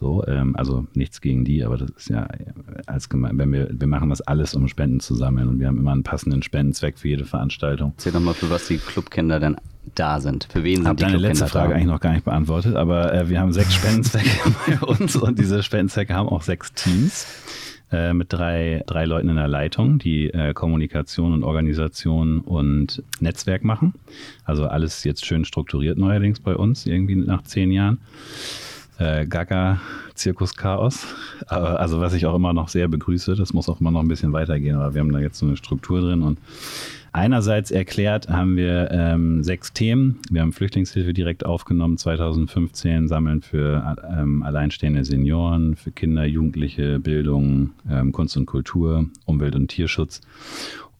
[0.00, 2.26] So, ähm, also nichts gegen die, aber das ist ja
[2.86, 5.78] als gemein, wenn wir, wir machen das alles, um Spenden zu sammeln und wir haben
[5.78, 7.92] immer einen passenden Spendenzweck für jede Veranstaltung.
[7.96, 9.56] Erzähl doch mal, für was die Clubkinder denn
[9.94, 10.48] da sind.
[10.50, 11.74] Für wen sind Hab die deine letzte Frage da?
[11.74, 14.30] eigentlich noch gar nicht beantwortet, aber äh, wir haben sechs Spendenzwecke
[14.66, 17.26] bei uns und diese Spendenzwecke haben auch sechs Teams
[17.92, 23.64] äh, mit drei, drei Leuten in der Leitung, die äh, Kommunikation und Organisation und Netzwerk
[23.64, 23.92] machen.
[24.44, 27.98] Also alles jetzt schön strukturiert neuerdings bei uns, irgendwie nach zehn Jahren
[29.00, 29.80] äh, Gaga
[30.14, 31.06] Zirkus Chaos.
[31.46, 34.32] Also was ich auch immer noch sehr begrüße, das muss auch immer noch ein bisschen
[34.32, 36.38] weitergehen, aber wir haben da jetzt so eine Struktur drin und
[37.12, 40.20] Einerseits erklärt haben wir ähm, sechs Themen.
[40.30, 47.70] Wir haben Flüchtlingshilfe direkt aufgenommen 2015, sammeln für ähm, alleinstehende Senioren, für Kinder, Jugendliche, Bildung,
[47.90, 50.20] ähm, Kunst und Kultur, Umwelt und Tierschutz.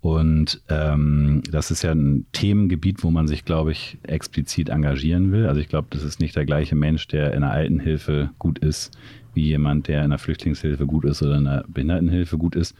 [0.01, 5.47] Und ähm, das ist ja ein Themengebiet, wo man sich, glaube ich, explizit engagieren will.
[5.47, 8.97] Also ich glaube, das ist nicht der gleiche Mensch, der in der Altenhilfe gut ist,
[9.35, 12.75] wie jemand, der in der Flüchtlingshilfe gut ist oder in der Behindertenhilfe gut ist.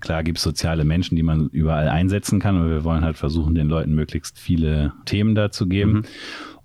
[0.00, 3.54] Klar gibt es soziale Menschen, die man überall einsetzen kann, aber wir wollen halt versuchen,
[3.54, 5.92] den Leuten möglichst viele Themen dazu geben.
[5.92, 6.04] Mhm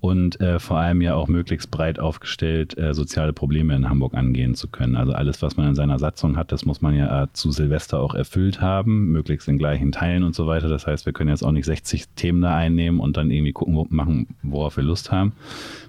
[0.02, 4.56] und äh, vor allem ja auch möglichst breit aufgestellt äh, soziale Probleme in Hamburg angehen
[4.56, 4.96] zu können.
[4.96, 8.00] Also alles, was man in seiner Satzung hat, das muss man ja äh, zu Silvester
[8.00, 10.70] auch erfüllt haben, möglichst in gleichen Teilen und so weiter.
[10.70, 13.76] Das heißt, wir können jetzt auch nicht 60 Themen da einnehmen und dann irgendwie gucken,
[13.76, 15.34] wo, machen, worauf wir Lust haben.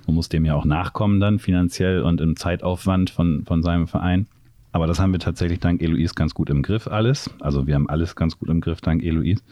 [0.07, 4.27] Man muss dem ja auch nachkommen dann finanziell und im Zeitaufwand von, von seinem Verein.
[4.73, 7.31] Aber das haben wir tatsächlich dank Eloise ganz gut im Griff alles.
[7.41, 9.43] Also wir haben alles ganz gut im Griff dank Eloise.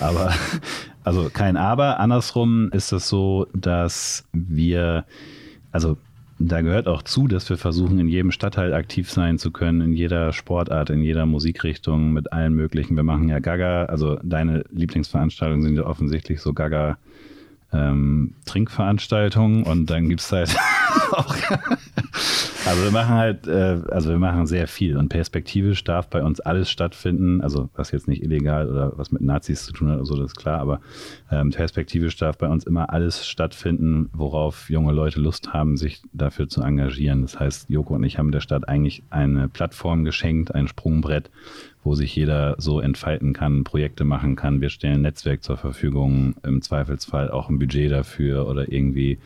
[0.00, 0.32] Aber,
[1.04, 2.00] also kein Aber.
[2.00, 5.04] Andersrum ist es so, dass wir,
[5.72, 5.98] also
[6.38, 9.92] da gehört auch zu, dass wir versuchen, in jedem Stadtteil aktiv sein zu können, in
[9.92, 12.96] jeder Sportart, in jeder Musikrichtung, mit allen möglichen.
[12.96, 16.98] Wir machen ja Gaga, also deine Lieblingsveranstaltungen sind ja offensichtlich so Gaga
[17.72, 20.54] ähm, Trinkveranstaltungen und dann gibt es halt
[21.12, 21.34] auch
[22.66, 26.40] also wir machen halt, äh, also wir machen sehr viel und perspektivisch darf bei uns
[26.40, 30.16] alles stattfinden, also was jetzt nicht illegal oder was mit Nazis zu tun hat, also
[30.16, 30.80] das ist klar, aber
[31.30, 36.48] ähm, perspektivisch darf bei uns immer alles stattfinden, worauf junge Leute Lust haben, sich dafür
[36.48, 37.22] zu engagieren.
[37.22, 41.30] Das heißt, Joko und ich haben der Stadt eigentlich eine Plattform geschenkt, ein Sprungbrett,
[41.86, 44.60] wo sich jeder so entfalten kann, Projekte machen kann.
[44.60, 49.18] Wir stellen Netzwerk zur Verfügung, im Zweifelsfall auch ein Budget dafür oder irgendwie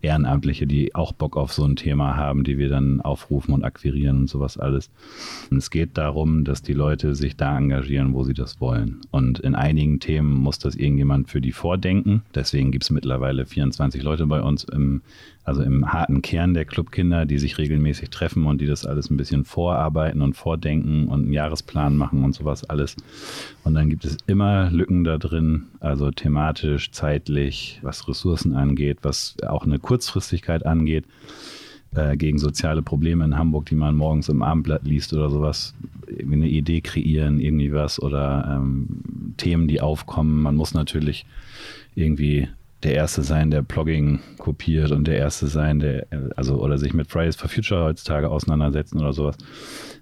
[0.00, 4.18] Ehrenamtliche, die auch Bock auf so ein Thema haben, die wir dann aufrufen und akquirieren
[4.20, 4.90] und sowas alles.
[5.50, 9.00] Und es geht darum, dass die Leute sich da engagieren, wo sie das wollen.
[9.10, 12.22] Und in einigen Themen muss das irgendjemand für die vordenken.
[12.32, 15.02] Deswegen gibt es mittlerweile 24 Leute bei uns im
[15.44, 19.18] also im harten Kern der Clubkinder, die sich regelmäßig treffen und die das alles ein
[19.18, 22.96] bisschen vorarbeiten und vordenken und einen Jahresplan machen und sowas alles.
[23.62, 29.36] Und dann gibt es immer Lücken da drin, also thematisch, zeitlich, was Ressourcen angeht, was
[29.46, 31.04] auch eine Kurzfristigkeit angeht
[31.94, 35.74] äh, gegen soziale Probleme in Hamburg, die man morgens im Abendblatt liest oder sowas,
[36.06, 40.42] irgendwie eine Idee kreieren, irgendwie was oder ähm, Themen, die aufkommen.
[40.42, 41.26] Man muss natürlich
[41.94, 42.48] irgendwie
[42.84, 47.10] der Erste sein, der Blogging kopiert und der Erste sein, der, also, oder sich mit
[47.10, 49.36] Fridays for Future heutzutage auseinandersetzen oder sowas.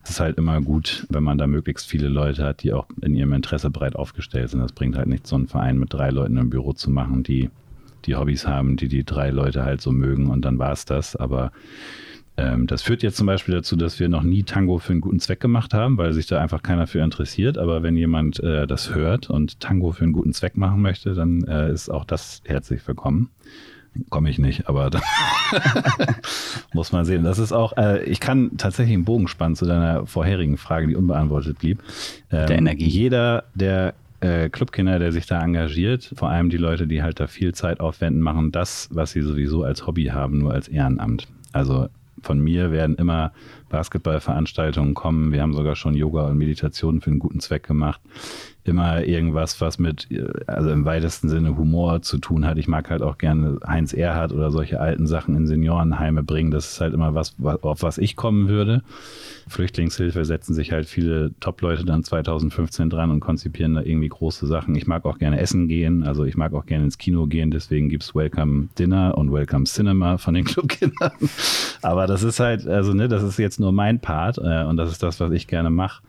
[0.02, 3.14] Es ist halt immer gut, wenn man da möglichst viele Leute hat, die auch in
[3.14, 4.60] ihrem Interesse breit aufgestellt sind.
[4.60, 7.50] Das bringt halt nichts, so einen Verein mit drei Leuten im Büro zu machen, die
[8.04, 11.14] die Hobbys haben, die die drei Leute halt so mögen und dann war es das.
[11.14, 11.52] Aber
[12.42, 15.20] ähm, das führt jetzt zum Beispiel dazu, dass wir noch nie Tango für einen guten
[15.20, 17.56] Zweck gemacht haben, weil sich da einfach keiner für interessiert.
[17.56, 21.44] Aber wenn jemand äh, das hört und Tango für einen guten Zweck machen möchte, dann
[21.44, 23.30] äh, ist auch das herzlich willkommen.
[24.10, 25.00] komme ich nicht, aber da
[26.72, 27.22] muss man sehen.
[27.22, 30.96] Das ist auch, äh, ich kann tatsächlich einen Bogen spannen zu deiner vorherigen Frage, die
[30.96, 31.78] unbeantwortet blieb.
[32.30, 32.88] Ähm, der Energie.
[32.88, 37.28] Jeder, der äh, Clubkinder, der sich da engagiert, vor allem die Leute, die halt da
[37.28, 41.28] viel Zeit aufwenden, machen das, was sie sowieso als Hobby haben, nur als Ehrenamt.
[41.52, 41.88] Also
[42.22, 43.32] von mir werden immer
[43.72, 45.32] Basketballveranstaltungen kommen.
[45.32, 48.00] Wir haben sogar schon Yoga und Meditation für einen guten Zweck gemacht
[48.64, 50.08] immer irgendwas, was mit,
[50.46, 52.58] also im weitesten Sinne Humor zu tun hat.
[52.58, 56.52] Ich mag halt auch gerne Heinz Erhardt oder solche alten Sachen in Seniorenheime bringen.
[56.52, 58.82] Das ist halt immer was, auf was ich kommen würde.
[59.48, 64.76] Flüchtlingshilfe setzen sich halt viele Top-Leute dann 2015 dran und konzipieren da irgendwie große Sachen.
[64.76, 67.88] Ich mag auch gerne essen gehen, also ich mag auch gerne ins Kino gehen, deswegen
[67.88, 71.12] gibt's Welcome Dinner und Welcome Cinema von den Clubkindern.
[71.82, 74.90] Aber das ist halt, also ne, das ist jetzt nur mein Part äh, und das
[74.90, 76.02] ist das, was ich gerne mache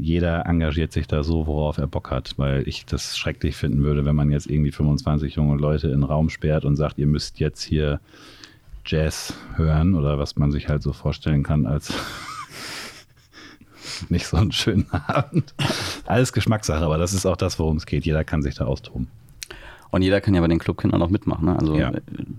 [0.00, 4.04] jeder engagiert sich da so, worauf er Bock hat, weil ich das schrecklich finden würde,
[4.04, 7.40] wenn man jetzt irgendwie 25 junge Leute in den Raum sperrt und sagt, ihr müsst
[7.40, 8.00] jetzt hier
[8.86, 11.92] Jazz hören oder was man sich halt so vorstellen kann als
[14.08, 15.54] nicht so einen schönen Abend.
[16.06, 18.04] Alles Geschmackssache, aber das ist auch das, worum es geht.
[18.04, 19.08] Jeder kann sich da austoben.
[19.94, 21.46] Und jeder kann ja bei den Clubkindern auch mitmachen.
[21.46, 21.56] Ne?
[21.56, 21.92] Also ja.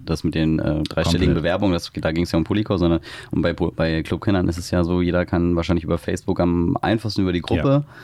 [0.06, 1.36] das mit den äh, dreistelligen Komplett.
[1.36, 3.00] Bewerbungen, das, da ging es ja um Polyco, sondern
[3.32, 7.22] und bei, bei Clubkindern ist es ja so, jeder kann wahrscheinlich über Facebook am einfachsten
[7.22, 7.86] über die Gruppe.
[7.88, 7.96] Ja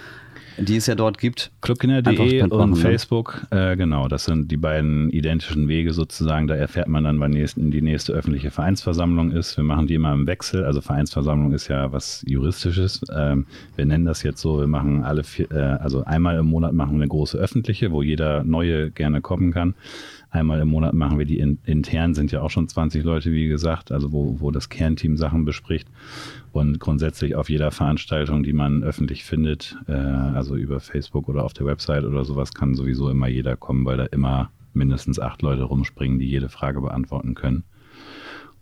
[0.57, 1.51] die es ja dort gibt.
[1.61, 2.75] Clubkinder.de und ne?
[2.75, 6.47] Facebook, äh, genau, das sind die beiden identischen Wege sozusagen.
[6.47, 9.57] Da erfährt man dann, wann nächsten, die nächste öffentliche Vereinsversammlung ist.
[9.57, 10.63] Wir machen die immer im Wechsel.
[10.63, 13.01] Also Vereinsversammlung ist ja was Juristisches.
[13.15, 16.73] Ähm, wir nennen das jetzt so, wir machen alle vier, äh, also einmal im Monat
[16.73, 19.75] machen wir eine große öffentliche, wo jeder Neue gerne kommen kann.
[20.31, 23.49] Einmal im Monat machen wir die in, intern, sind ja auch schon 20 Leute, wie
[23.49, 25.89] gesagt, also wo, wo das Kernteam Sachen bespricht.
[26.53, 31.51] Und grundsätzlich auf jeder Veranstaltung, die man öffentlich findet, äh, also über Facebook oder auf
[31.51, 35.63] der Website oder sowas, kann sowieso immer jeder kommen, weil da immer mindestens acht Leute
[35.63, 37.65] rumspringen, die jede Frage beantworten können.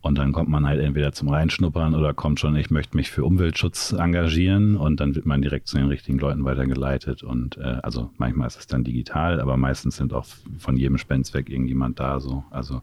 [0.01, 3.25] Und dann kommt man halt entweder zum Reinschnuppern oder kommt schon, ich möchte mich für
[3.25, 7.21] Umweltschutz engagieren und dann wird man direkt zu den richtigen Leuten weitergeleitet.
[7.21, 10.25] Und äh, also manchmal ist es dann digital, aber meistens sind auch
[10.57, 12.45] von jedem Spendzweck irgendjemand da so.
[12.49, 12.81] Also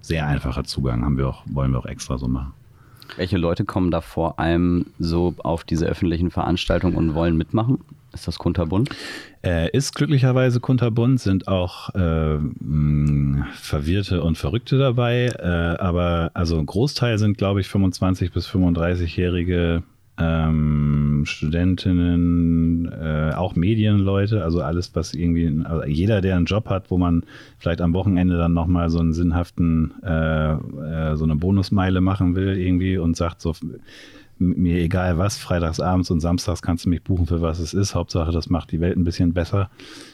[0.00, 2.52] sehr einfacher Zugang haben wir auch, wollen wir auch extra so machen.
[3.16, 7.78] Welche Leute kommen da vor allem so auf diese öffentlichen Veranstaltungen und wollen mitmachen?
[8.12, 8.90] Ist das kunterbunt?
[9.42, 12.38] Äh, ist glücklicherweise kunterbunt, sind auch äh,
[13.54, 19.82] Verwirrte und Verrückte dabei, äh, aber also ein Großteil sind, glaube ich, 25 bis 35-jährige
[20.18, 26.90] ähm, Studentinnen, äh, auch Medienleute, also alles, was irgendwie, also jeder, der einen Job hat,
[26.90, 27.24] wo man
[27.58, 32.58] vielleicht am Wochenende dann nochmal so einen sinnhaften, äh, äh, so eine Bonusmeile machen will
[32.58, 33.54] irgendwie und sagt so,
[34.42, 37.94] mir egal was, freitags abends und samstags kannst du mich buchen für was es ist.
[37.94, 39.70] Hauptsache, das macht die Welt ein bisschen besser.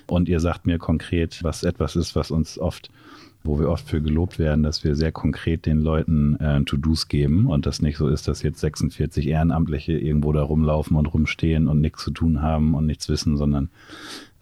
[0.07, 2.91] Und ihr sagt mir konkret, was etwas ist, was uns oft,
[3.45, 7.47] wo wir oft für gelobt werden, dass wir sehr konkret den Leuten äh, To-Dos geben
[7.47, 11.81] und das nicht so ist, dass jetzt 46 Ehrenamtliche irgendwo da rumlaufen und rumstehen und
[11.81, 13.71] nichts zu tun haben und nichts wissen, sondern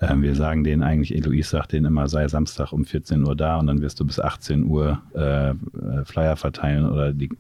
[0.01, 3.57] ähm, wir sagen denen eigentlich, Eloise sagt denen immer, sei Samstag um 14 Uhr da
[3.59, 5.55] und dann wirst du bis 18 Uhr äh,
[6.05, 7.31] Flyer verteilen oder die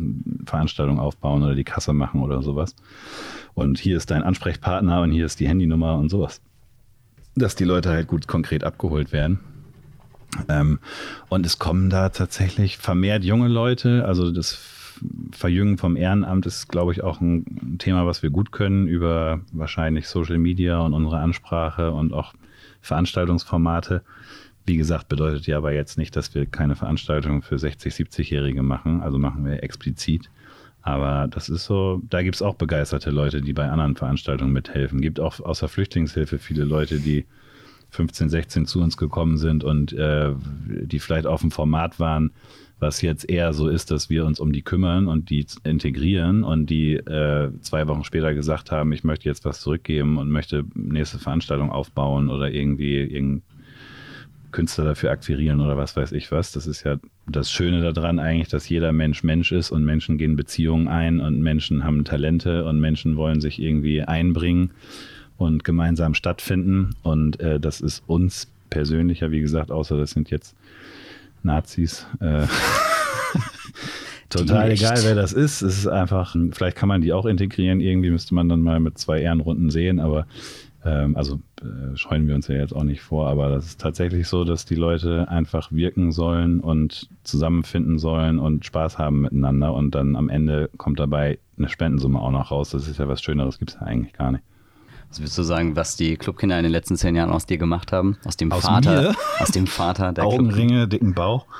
[0.47, 2.75] Veranstaltung aufbauen oder die Kasse machen oder sowas.
[3.55, 6.40] Und hier ist dein Ansprechpartner und hier ist die Handynummer und sowas.
[7.35, 9.40] Dass die Leute halt gut konkret abgeholt werden.
[10.49, 10.79] Ähm,
[11.29, 14.73] und es kommen da tatsächlich vermehrt junge Leute, also das
[15.33, 20.09] Verjüngen vom Ehrenamt ist, glaube ich, auch ein Thema, was wir gut können über wahrscheinlich
[20.09, 22.33] Social Media und unsere Ansprache und auch
[22.87, 24.03] Veranstaltungsformate.
[24.64, 29.01] Wie gesagt, bedeutet ja aber jetzt nicht, dass wir keine Veranstaltungen für 60, 70-Jährige machen.
[29.03, 30.31] Also machen wir explizit.
[30.83, 35.01] Aber das ist so, da gibt es auch begeisterte Leute, die bei anderen Veranstaltungen mithelfen.
[35.01, 37.27] Gibt auch außer Flüchtlingshilfe viele Leute, die
[37.90, 40.33] 15, 16 zu uns gekommen sind und äh,
[40.66, 42.31] die vielleicht auf dem Format waren,
[42.79, 46.67] was jetzt eher so ist, dass wir uns um die kümmern und die integrieren und
[46.67, 51.19] die äh, zwei Wochen später gesagt haben, ich möchte jetzt was zurückgeben und möchte nächste
[51.19, 53.43] Veranstaltung aufbauen oder irgendwie irgendeinen
[54.53, 56.53] Künstler dafür akquirieren oder was weiß ich was.
[56.53, 60.37] Das ist ja das Schöne daran eigentlich, dass jeder Mensch Mensch ist und Menschen gehen
[60.37, 64.71] Beziehungen ein und Menschen haben Talente und Menschen wollen sich irgendwie einbringen
[65.39, 66.95] und gemeinsam stattfinden.
[67.03, 70.57] Und äh, das ist uns persönlicher, wie gesagt, außer das sind jetzt
[71.46, 72.06] Nazis.
[72.20, 72.46] Äh,
[74.28, 75.62] total egal, wer das ist.
[75.62, 77.80] Es ist einfach, vielleicht kann man die auch integrieren.
[77.80, 80.26] Irgendwie müsste man dann mal mit zwei Ehrenrunden sehen, aber
[80.85, 84.28] ähm, also äh, scheuen wir uns ja jetzt auch nicht vor, aber das ist tatsächlich
[84.28, 89.94] so, dass die Leute einfach wirken sollen und zusammenfinden sollen und Spaß haben miteinander und
[89.94, 92.70] dann am Ende kommt dabei eine Spendensumme auch noch raus.
[92.70, 94.44] Das ist ja was Schöneres, gibt es ja eigentlich gar nicht.
[95.09, 97.92] Was würdest du sagen, was die Clubkinder in den letzten zehn Jahren aus dir gemacht
[97.92, 98.19] haben?
[98.25, 99.14] Aus dem aus Vater, mir?
[99.38, 101.47] aus dem Vater der Augenringe, dicken Bauch.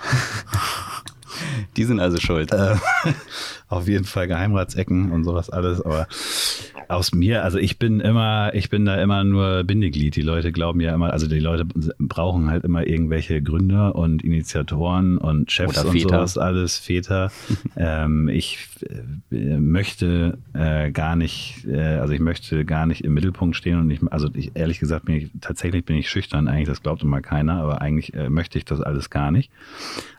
[1.77, 2.53] Die sind also schuld.
[2.53, 2.77] Äh,
[3.69, 6.09] auf jeden Fall Geheimratsecken und sowas alles, aber
[6.89, 10.17] aus mir, also ich bin immer, ich bin da immer nur Bindeglied.
[10.17, 11.67] Die Leute glauben ja immer, also die Leute
[11.99, 16.09] brauchen halt immer irgendwelche Gründer und Initiatoren und Chefs Oder und Väter.
[16.09, 17.31] sowas alles, Väter.
[17.77, 18.69] ähm, ich
[19.31, 23.91] äh, möchte äh, gar nicht, äh, also ich möchte gar nicht im Mittelpunkt stehen und
[23.91, 27.21] ich, also ich, ehrlich gesagt bin ich, tatsächlich bin ich schüchtern eigentlich, das glaubt immer
[27.21, 29.51] keiner, aber eigentlich äh, möchte ich das alles gar nicht.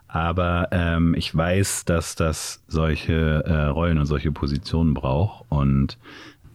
[0.08, 5.44] Aber ähm, ich weiß, dass das solche äh, Rollen und solche Positionen braucht.
[5.50, 5.98] Und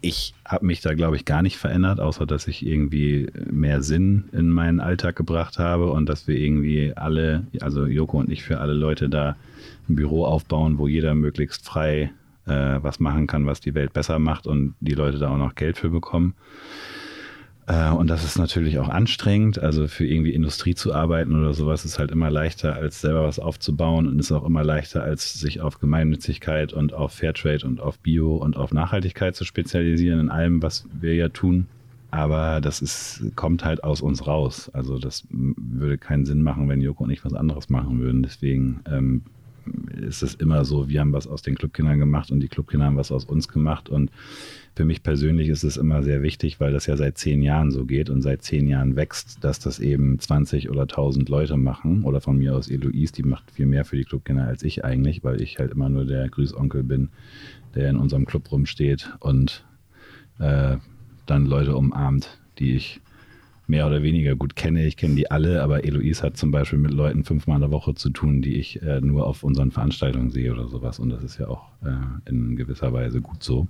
[0.01, 4.25] ich habe mich da, glaube ich, gar nicht verändert, außer dass ich irgendwie mehr Sinn
[4.33, 8.59] in meinen Alltag gebracht habe und dass wir irgendwie alle, also Joko und ich für
[8.59, 9.37] alle Leute da
[9.87, 12.11] ein Büro aufbauen, wo jeder möglichst frei
[12.45, 15.55] äh, was machen kann, was die Welt besser macht und die Leute da auch noch
[15.55, 16.33] Geld für bekommen.
[17.67, 19.59] Äh, Und das ist natürlich auch anstrengend.
[19.59, 23.39] Also für irgendwie Industrie zu arbeiten oder sowas ist halt immer leichter, als selber was
[23.39, 27.99] aufzubauen und ist auch immer leichter, als sich auf Gemeinnützigkeit und auf Fairtrade und auf
[27.99, 31.67] Bio und auf Nachhaltigkeit zu spezialisieren in allem, was wir ja tun.
[32.11, 34.69] Aber das ist, kommt halt aus uns raus.
[34.73, 38.21] Also das würde keinen Sinn machen, wenn Joko und ich was anderes machen würden.
[38.21, 39.23] Deswegen ähm,
[39.99, 42.97] ist es immer so, wir haben was aus den Clubkindern gemacht und die Clubkinder haben
[42.97, 43.89] was aus uns gemacht.
[43.89, 44.11] Und
[44.75, 47.85] für mich persönlich ist es immer sehr wichtig, weil das ja seit zehn Jahren so
[47.85, 52.03] geht und seit zehn Jahren wächst, dass das eben 20 oder 1000 Leute machen.
[52.03, 55.23] Oder von mir aus Eloise, die macht viel mehr für die Clubkinder als ich eigentlich,
[55.23, 57.09] weil ich halt immer nur der Grüßonkel bin,
[57.75, 59.63] der in unserem Club rumsteht und
[60.39, 60.77] äh,
[61.27, 62.99] dann Leute umarmt, die ich
[63.67, 64.85] mehr oder weniger gut kenne.
[64.85, 67.93] Ich kenne die alle, aber Eloise hat zum Beispiel mit Leuten fünfmal in der Woche
[67.93, 70.99] zu tun, die ich äh, nur auf unseren Veranstaltungen sehe oder sowas.
[70.99, 73.67] Und das ist ja auch äh, in gewisser Weise gut so,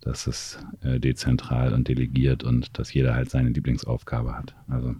[0.00, 4.54] dass es äh, dezentral und delegiert und dass jeder halt seine Lieblingsaufgabe hat.
[4.68, 4.94] Also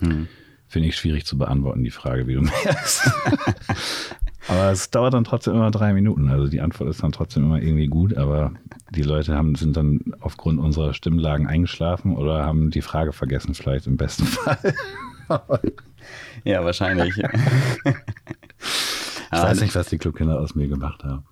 [0.00, 0.26] Hm.
[0.66, 3.10] finde ich schwierig zu beantworten, die Frage, wie du merkst.
[4.48, 6.28] aber es dauert dann trotzdem immer drei Minuten.
[6.28, 8.52] Also die Antwort ist dann trotzdem immer irgendwie gut, aber
[8.90, 13.86] die Leute haben, sind dann aufgrund unserer Stimmlagen eingeschlafen oder haben die Frage vergessen, vielleicht
[13.86, 14.74] im besten Fall.
[16.44, 17.16] Ja, wahrscheinlich.
[17.16, 17.22] Ich
[19.42, 21.24] weiß nicht, was die Clubkinder aus mir gemacht haben.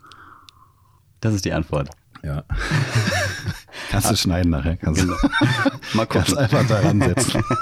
[1.21, 1.91] Das ist die Antwort.
[2.25, 2.45] Ja.
[3.91, 4.77] Kannst du schneiden nachher?
[4.77, 5.07] Kannst du
[5.95, 7.43] Mal kannst einfach daran setzen.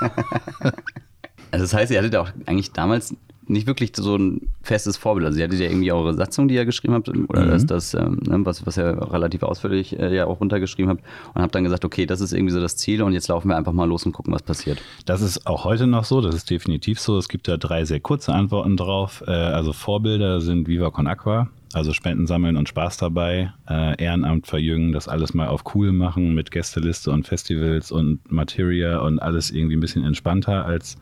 [1.53, 3.12] Also das heißt, ihr hattet auch eigentlich damals
[3.49, 5.27] nicht wirklich so ein festes Vorbild.
[5.27, 7.51] Also ihr hattet ja irgendwie eure Satzung, die ihr geschrieben habt, oder Mhm.
[7.51, 11.03] das, das ähm, ne, was, was ihr relativ ausführlich äh, ja auch runtergeschrieben habt
[11.35, 13.57] und habt dann gesagt, okay, das ist irgendwie so das Ziel und jetzt laufen wir
[13.57, 14.81] einfach mal los und gucken, was passiert.
[15.07, 17.18] Das ist auch heute noch so, das ist definitiv so.
[17.18, 19.25] Es gibt da drei sehr kurze Antworten drauf.
[19.27, 24.46] Äh, Also Vorbilder sind Viva Con Aqua, also Spenden sammeln und Spaß dabei, äh, Ehrenamt
[24.46, 29.50] verjüngen, das alles mal auf cool machen mit Gästeliste und Festivals und Materia und alles
[29.50, 30.98] irgendwie ein bisschen entspannter als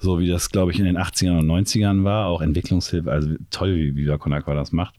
[0.00, 2.26] so wie das, glaube ich, in den 80ern und 90ern war.
[2.26, 4.94] Auch Entwicklungshilfe, also toll, wie Viva Con das macht.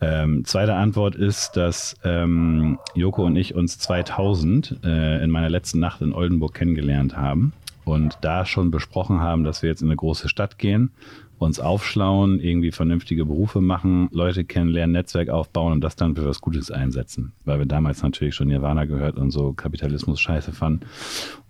[0.00, 5.78] Ähm, zweite Antwort ist, dass ähm, Joko und ich uns 2000 äh, in meiner letzten
[5.78, 7.54] Nacht in Oldenburg kennengelernt haben
[7.84, 10.90] und da schon besprochen haben, dass wir jetzt in eine große Stadt gehen,
[11.38, 16.40] uns aufschlauen, irgendwie vernünftige Berufe machen, Leute kennenlernen, Netzwerk aufbauen und das dann für was
[16.40, 17.32] Gutes einsetzen.
[17.44, 20.86] Weil wir damals natürlich schon Nirvana gehört und so Kapitalismus scheiße fanden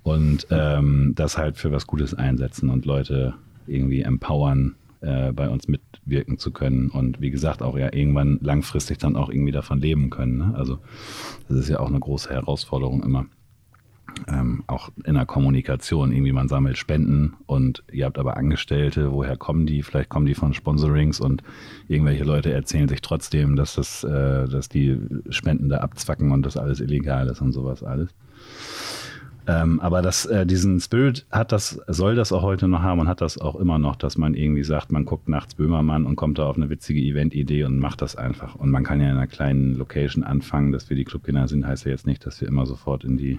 [0.02, 3.34] und ähm, das halt für was Gutes einsetzen und Leute
[3.66, 8.98] irgendwie empowern, äh, bei uns mitwirken zu können und wie gesagt auch ja irgendwann langfristig
[8.98, 10.38] dann auch irgendwie davon leben können.
[10.38, 10.54] Ne?
[10.56, 10.78] Also
[11.48, 13.26] das ist ja auch eine große Herausforderung immer.
[14.28, 19.36] Ähm, auch in der Kommunikation, irgendwie man sammelt Spenden und ihr habt aber Angestellte, woher
[19.36, 19.82] kommen die?
[19.82, 21.42] Vielleicht kommen die von Sponsorings und
[21.88, 24.98] irgendwelche Leute erzählen sich trotzdem, dass das, äh, dass die
[25.30, 28.10] Spenden da abzwacken und das alles illegal ist und sowas alles.
[29.46, 33.08] Ähm, aber das, äh, diesen Spirit hat das, soll das auch heute noch haben und
[33.08, 36.38] hat das auch immer noch, dass man irgendwie sagt, man guckt nachts Böhmermann und kommt
[36.38, 38.54] da auf eine witzige Event-Idee und macht das einfach.
[38.54, 41.84] Und man kann ja in einer kleinen Location anfangen, dass wir die Clubkinder sind, heißt
[41.84, 43.38] ja jetzt nicht, dass wir immer sofort in die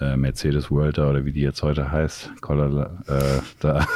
[0.00, 3.86] äh, Mercedes World da oder wie die jetzt heute heißt, Collar, äh, da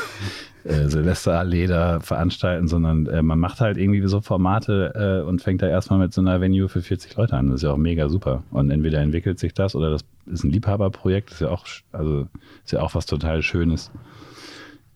[0.65, 5.63] äh, Silvesterallee da veranstalten, sondern äh, man macht halt irgendwie so Formate äh, und fängt
[5.63, 7.49] da erstmal mit so einer Venue für 40 Leute an.
[7.49, 8.45] Das ist ja auch mega super.
[8.51, 12.29] Und entweder entwickelt sich das oder das ist ein Liebhaberprojekt, ist ja auch, also
[12.65, 13.91] ist ja auch was total Schönes,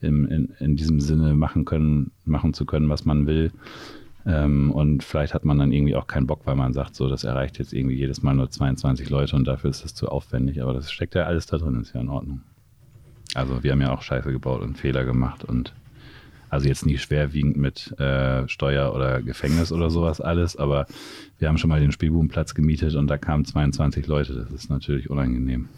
[0.01, 3.51] im, in, in diesem Sinne machen können, machen zu können, was man will.
[4.27, 7.23] Ähm, und vielleicht hat man dann irgendwie auch keinen Bock, weil man sagt, so, das
[7.23, 10.61] erreicht jetzt irgendwie jedes Mal nur 22 Leute und dafür ist das zu aufwendig.
[10.61, 12.43] Aber das steckt ja alles da drin, ist ja in Ordnung.
[13.35, 15.75] Also wir haben ja auch Scheiße gebaut und Fehler gemacht und
[16.49, 20.87] also jetzt nicht schwerwiegend mit äh, Steuer oder Gefängnis oder sowas alles, aber
[21.39, 24.35] wir haben schon mal den Spielbubenplatz gemietet und da kamen 22 Leute.
[24.35, 25.69] Das ist natürlich unangenehm.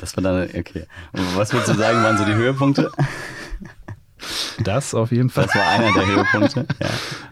[0.00, 0.86] Das war dann, okay.
[1.12, 2.90] Und was würdest du sagen, waren so die Höhepunkte?
[4.62, 5.44] Das auf jeden Fall.
[5.44, 6.66] Das war einer der Höhepunkte.
[6.82, 6.88] Ja.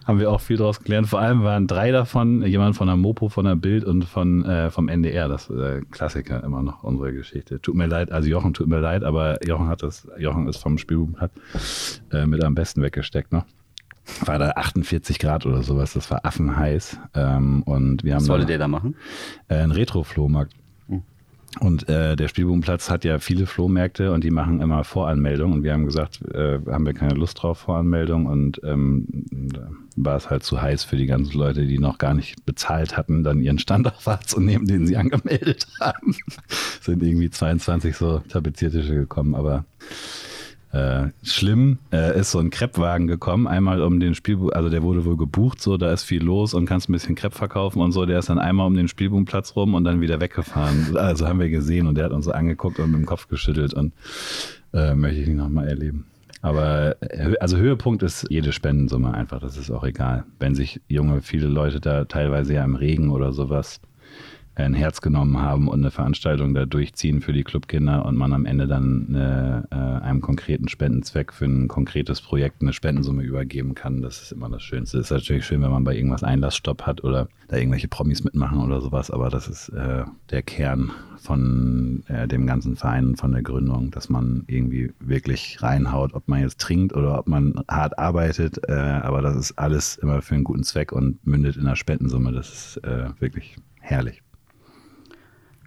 [0.06, 1.08] Haben wir auch viel daraus gelernt.
[1.08, 4.70] Vor allem waren drei davon, jemand von der Mopo, von der Bild und von, äh,
[4.70, 5.28] vom NDR.
[5.28, 7.60] Das äh, Klassiker immer noch unsere Geschichte.
[7.60, 10.78] Tut mir leid, also Jochen tut mir leid, aber Jochen hat das, Jochen ist vom
[10.78, 11.08] Spielbuch
[12.12, 13.44] äh, mit am besten weggesteckt noch
[14.24, 16.98] war da 48 Grad oder sowas, das war affenheiß.
[17.14, 18.96] Ähm, und wir haben Was wolltet ihr da machen?
[19.48, 20.54] Äh, einen Retro-Flohmarkt.
[21.58, 25.52] Und äh, der Spielbubenplatz hat ja viele Flohmärkte und die machen immer Voranmeldung.
[25.52, 28.26] Und wir haben gesagt, äh, haben wir keine Lust drauf, Voranmeldung.
[28.26, 29.06] Und ähm,
[29.96, 33.24] war es halt zu heiß für die ganzen Leute, die noch gar nicht bezahlt hatten,
[33.24, 36.14] dann ihren Stand auf wahrzunehmen, den sie angemeldet haben.
[36.80, 39.64] Sind irgendwie 22 so Tapeziertische gekommen, aber
[40.72, 45.04] äh, schlimm äh, ist so ein Kreppwagen gekommen, einmal um den Spielbuch, also der wurde
[45.04, 48.06] wohl gebucht, so da ist viel los und kannst ein bisschen Krepp verkaufen und so,
[48.06, 50.96] der ist dann einmal um den Spielbubenplatz rum und dann wieder weggefahren.
[50.96, 53.74] Also haben wir gesehen und der hat uns so angeguckt und mit dem Kopf geschüttelt
[53.74, 53.92] und
[54.72, 56.06] äh, möchte ich nicht nochmal erleben.
[56.42, 60.24] Aber äh, also Höhepunkt ist jede Spendensumme einfach, das ist auch egal.
[60.38, 63.80] Wenn sich junge, viele Leute da teilweise ja im Regen oder sowas
[64.54, 68.46] ein Herz genommen haben und eine Veranstaltung da durchziehen für die Clubkinder und man am
[68.46, 74.02] Ende dann eine, äh, einem konkreten Spendenzweck für ein konkretes Projekt eine Spendensumme übergeben kann.
[74.02, 74.98] Das ist immer das Schönste.
[74.98, 78.60] Es ist natürlich schön, wenn man bei irgendwas Einlassstopp hat oder da irgendwelche Promis mitmachen
[78.60, 83.42] oder sowas, aber das ist äh, der Kern von äh, dem ganzen Verein von der
[83.42, 88.58] Gründung, dass man irgendwie wirklich reinhaut, ob man jetzt trinkt oder ob man hart arbeitet,
[88.68, 92.32] äh, aber das ist alles immer für einen guten Zweck und mündet in einer Spendensumme.
[92.32, 94.22] Das ist äh, wirklich herrlich.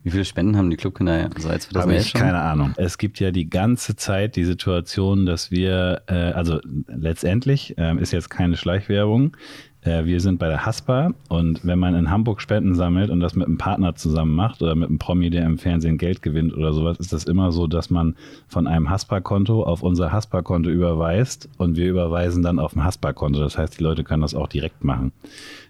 [0.04, 2.22] Wie viele Spenden haben die Clubkinder seit 2011 Habe ich schon?
[2.22, 2.74] keine Ahnung.
[2.76, 8.12] Es gibt ja die ganze Zeit die Situation, dass wir, äh, also letztendlich äh, ist
[8.12, 9.38] jetzt keine Schleichwerbung,
[9.86, 13.48] wir sind bei der Haspa und wenn man in Hamburg Spenden sammelt und das mit
[13.48, 16.98] einem Partner zusammen macht oder mit einem Promi, der im Fernsehen Geld gewinnt oder sowas,
[17.00, 18.16] ist das immer so, dass man
[18.48, 23.40] von einem Haspa-Konto auf unser Haspa-Konto überweist und wir überweisen dann auf ein Haspa-Konto.
[23.40, 25.12] Das heißt, die Leute können das auch direkt machen.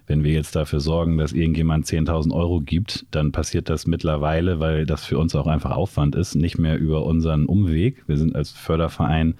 [0.06, 4.86] Wenn wir jetzt dafür sorgen, dass irgendjemand 10.000 Euro gibt, dann passiert das mittlerweile, weil
[4.86, 8.04] das für uns auch einfach Aufwand ist, nicht mehr über unseren Umweg.
[8.06, 9.34] Wir sind als Förderverein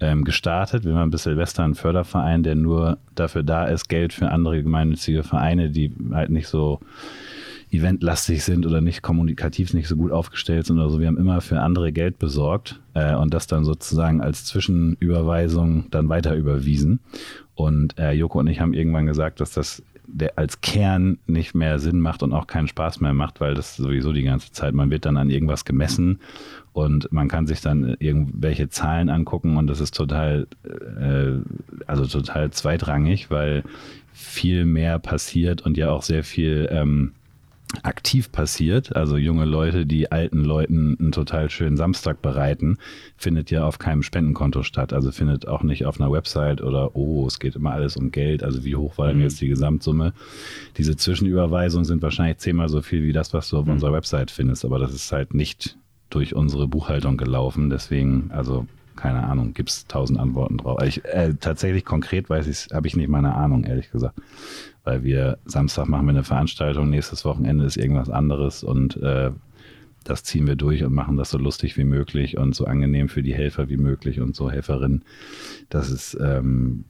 [0.00, 0.84] ähm, gestartet.
[0.84, 5.22] Wir waren bis Silvester ein Förderverein, der nur dafür da ist, Geld für andere gemeinnützige
[5.22, 6.80] Vereine, die halt nicht so
[7.70, 11.00] eventlastig sind oder nicht kommunikativ nicht so gut aufgestellt sind oder so.
[11.00, 16.08] Wir haben immer für andere Geld besorgt äh, und das dann sozusagen als Zwischenüberweisung dann
[16.08, 17.00] weiter überwiesen.
[17.54, 21.78] Und äh, Joko und ich haben irgendwann gesagt, dass das der als Kern nicht mehr
[21.78, 24.90] Sinn macht und auch keinen Spaß mehr macht, weil das sowieso die ganze Zeit, man
[24.90, 26.18] wird dann an irgendwas gemessen
[26.72, 31.40] und man kann sich dann irgendwelche Zahlen angucken und das ist total, äh,
[31.86, 33.64] also total zweitrangig, weil
[34.12, 37.12] viel mehr passiert und ja auch sehr viel ähm,
[37.82, 42.78] aktiv passiert, also junge Leute, die alten Leuten einen total schönen Samstag bereiten,
[43.16, 44.92] findet ja auf keinem Spendenkonto statt.
[44.92, 48.42] Also findet auch nicht auf einer Website oder, oh, es geht immer alles um Geld.
[48.42, 49.24] Also wie hoch war denn mhm.
[49.24, 50.14] jetzt die Gesamtsumme?
[50.78, 53.72] Diese Zwischenüberweisungen sind wahrscheinlich zehnmal so viel wie das, was du auf mhm.
[53.72, 55.76] unserer Website findest, aber das ist halt nicht
[56.10, 57.68] durch unsere Buchhaltung gelaufen.
[57.68, 58.66] Deswegen, also
[58.98, 60.82] keine Ahnung, gibt es tausend Antworten drauf.
[60.82, 64.14] Ich, äh, tatsächlich konkret weiß ich, habe ich nicht mal eine Ahnung, ehrlich gesagt
[64.88, 69.30] weil wir Samstag machen wir eine Veranstaltung, nächstes Wochenende ist irgendwas anderes und äh,
[70.08, 73.22] das ziehen wir durch und machen das so lustig wie möglich und so angenehm für
[73.22, 75.04] die Helfer wie möglich und so Helferinnen.
[75.68, 76.86] Das ist, ähm,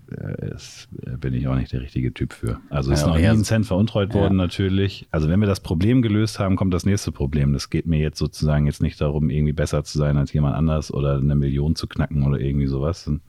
[0.54, 2.60] ist äh, bin ich auch nicht der richtige Typ für.
[2.70, 4.44] Also ist ja, noch nie ein Cent veruntreut worden ja.
[4.44, 5.08] natürlich.
[5.10, 7.52] Also wenn wir das Problem gelöst haben, kommt das nächste Problem.
[7.52, 10.94] Das geht mir jetzt sozusagen jetzt nicht darum, irgendwie besser zu sein als jemand anders
[10.94, 13.08] oder eine Million zu knacken oder irgendwie sowas.
[13.08, 13.20] Und,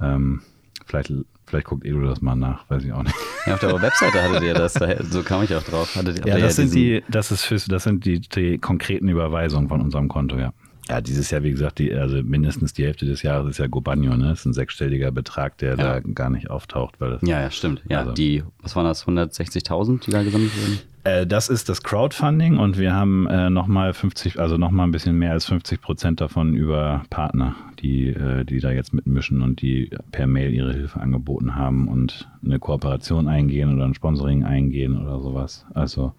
[0.00, 0.42] ähm,
[0.84, 1.12] vielleicht
[1.52, 3.14] Vielleicht guckt Edu das mal nach, weiß ich auch nicht.
[3.44, 4.72] Ja, auf der Webseite hattet ihr das,
[5.10, 5.94] so kam ich auch drauf.
[5.94, 9.82] Hattet, ja, das, sind die, das, ist für, das sind die, die konkreten Überweisungen von
[9.82, 10.54] unserem Konto, ja.
[10.88, 14.16] Ja, dieses Jahr, wie gesagt, die, also mindestens die Hälfte des Jahres ist ja Gobagno,
[14.16, 14.30] ne?
[14.30, 15.76] Das ist ein sechsstelliger Betrag, der ja.
[15.76, 16.98] da gar nicht auftaucht.
[17.02, 17.82] Weil das, ja, ja, stimmt.
[17.86, 20.78] Ja, also, die, was waren das, 160.000, die da gesammelt wurden?
[21.04, 25.18] Äh, das ist das Crowdfunding und wir haben äh, nochmal 50, also nochmal ein bisschen
[25.18, 29.90] mehr als 50 Prozent davon über Partner, die, äh, die da jetzt mitmischen und die
[30.12, 35.20] per Mail ihre Hilfe angeboten haben und eine Kooperation eingehen oder ein Sponsoring eingehen oder
[35.20, 35.66] sowas.
[35.74, 36.12] Also,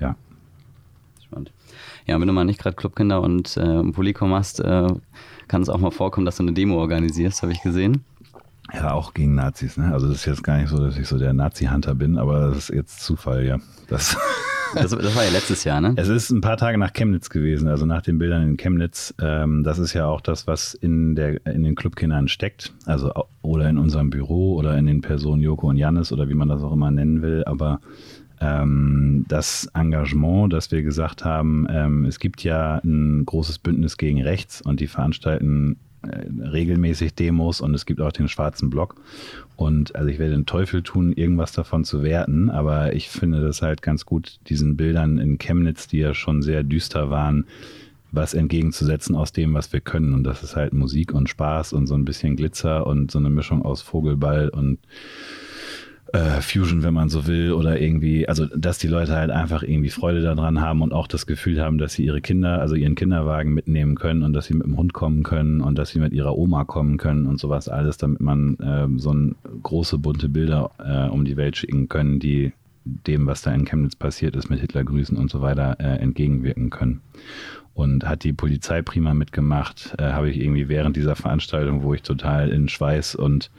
[0.00, 0.16] ja.
[1.24, 1.52] Spannend.
[2.06, 4.88] Ja, wenn du mal nicht gerade Clubkinder und äh, Publikum hast, äh,
[5.48, 8.04] kann es auch mal vorkommen, dass du eine Demo organisierst, habe ich gesehen.
[8.72, 9.76] Ja, auch gegen Nazis.
[9.76, 9.92] Ne?
[9.92, 12.58] Also das ist jetzt gar nicht so, dass ich so der Nazi-Hunter bin, aber das
[12.58, 13.58] ist jetzt Zufall, ja.
[13.88, 14.16] Das,
[14.74, 15.94] das, das, war ja letztes Jahr, ne?
[15.96, 19.14] Es ist ein paar Tage nach Chemnitz gewesen, also nach den Bildern in Chemnitz.
[19.20, 22.72] Ähm, das ist ja auch das, was in, der, in den Clubkindern steckt.
[22.86, 23.12] Also
[23.42, 26.62] oder in unserem Büro oder in den Personen Joko und Jannis oder wie man das
[26.62, 27.42] auch immer nennen will.
[27.44, 27.80] Aber
[28.40, 34.22] ähm, das Engagement, dass wir gesagt haben, ähm, es gibt ja ein großes Bündnis gegen
[34.22, 38.96] rechts und die veranstalten regelmäßig Demos und es gibt auch den schwarzen Block.
[39.56, 43.62] Und also ich werde den Teufel tun, irgendwas davon zu werten, aber ich finde das
[43.62, 47.44] halt ganz gut, diesen Bildern in Chemnitz, die ja schon sehr düster waren,
[48.12, 50.14] was entgegenzusetzen aus dem, was wir können.
[50.14, 53.30] Und das ist halt Musik und Spaß und so ein bisschen Glitzer und so eine
[53.30, 54.78] Mischung aus Vogelball und
[56.12, 59.90] äh, Fusion, wenn man so will, oder irgendwie, also dass die Leute halt einfach irgendwie
[59.90, 63.52] Freude daran haben und auch das Gefühl haben, dass sie ihre Kinder, also ihren Kinderwagen
[63.54, 66.36] mitnehmen können und dass sie mit dem Hund kommen können und dass sie mit ihrer
[66.36, 71.08] Oma kommen können und sowas alles, damit man äh, so ein große bunte Bilder äh,
[71.08, 72.52] um die Welt schicken können, die
[72.84, 77.02] dem, was da in Chemnitz passiert ist, mit Hitlergrüßen und so weiter äh, entgegenwirken können
[77.74, 79.94] und hat die Polizei prima mitgemacht.
[79.98, 83.50] Äh, Habe ich irgendwie während dieser Veranstaltung, wo ich total in Schweiß und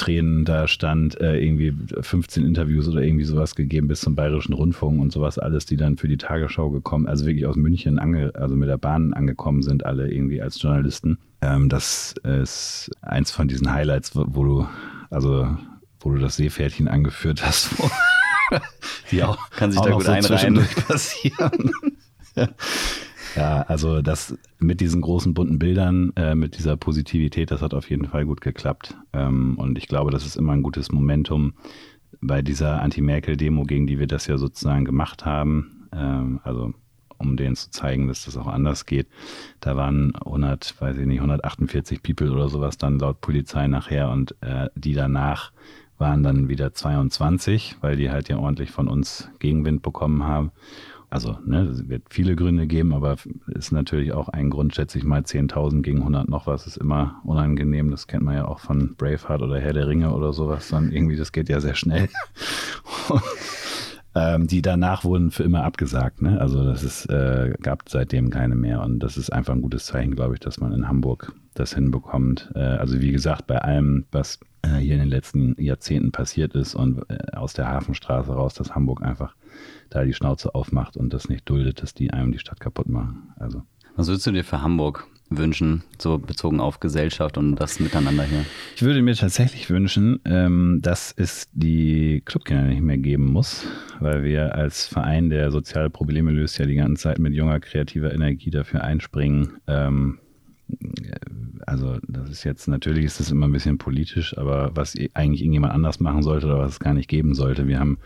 [0.00, 4.98] Tränen da stand, äh, irgendwie 15 Interviews oder irgendwie sowas gegeben bis zum Bayerischen Rundfunk
[4.98, 8.56] und sowas alles, die dann für die Tagesschau gekommen, also wirklich aus München, ange, also
[8.56, 11.18] mit der Bahn angekommen sind, alle irgendwie als Journalisten.
[11.42, 14.68] Ähm, das ist eins von diesen Highlights, wo, wo du,
[15.10, 15.54] also
[16.00, 17.90] wo du das Seepferdchen angeführt hast, wo
[19.10, 20.66] die auch, Kann sich auch da gut so einreihen.
[20.88, 21.70] passieren.
[23.36, 27.88] Ja, also das mit diesen großen bunten Bildern, äh, mit dieser Positivität, das hat auf
[27.90, 28.96] jeden Fall gut geklappt.
[29.12, 31.54] Ähm, und ich glaube, das ist immer ein gutes Momentum
[32.20, 35.88] bei dieser Anti-Merkel-Demo, gegen die wir das ja sozusagen gemacht haben.
[35.92, 36.74] Ähm, also
[37.20, 39.06] um denen zu zeigen, dass das auch anders geht.
[39.60, 44.34] Da waren 100, weiß ich nicht, 148 People oder sowas dann laut Polizei nachher und
[44.40, 45.52] äh, die danach
[45.98, 50.50] waren dann wieder 22, weil die halt ja ordentlich von uns Gegenwind bekommen haben.
[51.10, 53.16] Also, ne, es wird viele Gründe geben, aber
[53.48, 57.20] ist natürlich auch ein Grund, schätze ich mal, 10.000 gegen 100 noch was ist immer
[57.24, 57.90] unangenehm.
[57.90, 60.68] Das kennt man ja auch von Braveheart oder Herr der Ringe oder sowas.
[60.68, 62.08] Dann irgendwie, das geht ja sehr schnell.
[64.14, 66.22] ähm, die danach wurden für immer abgesagt.
[66.22, 66.40] Ne?
[66.40, 68.80] Also das ist, äh, gab seitdem keine mehr.
[68.80, 72.52] Und das ist einfach ein gutes Zeichen, glaube ich, dass man in Hamburg das hinbekommt.
[72.54, 76.76] Äh, also wie gesagt, bei allem, was äh, hier in den letzten Jahrzehnten passiert ist
[76.76, 79.34] und äh, aus der Hafenstraße raus, dass Hamburg einfach
[79.90, 83.32] da die Schnauze aufmacht und das nicht duldet, dass die einem die Stadt kaputt machen.
[83.36, 83.62] Also.
[83.96, 88.44] Was würdest du dir für Hamburg wünschen, so bezogen auf Gesellschaft und das Miteinander hier?
[88.76, 93.66] Ich würde mir tatsächlich wünschen, ähm, dass es die Clubkinder nicht mehr geben muss,
[94.00, 98.12] weil wir als Verein, der soziale Probleme löst, ja die ganze Zeit mit junger, kreativer
[98.12, 100.18] Energie dafür einspringen, ähm,
[101.66, 105.72] also das ist jetzt, natürlich ist das immer ein bisschen politisch, aber was eigentlich irgendjemand
[105.72, 107.68] anders machen sollte oder was es gar nicht geben sollte.
[107.68, 107.98] Wir haben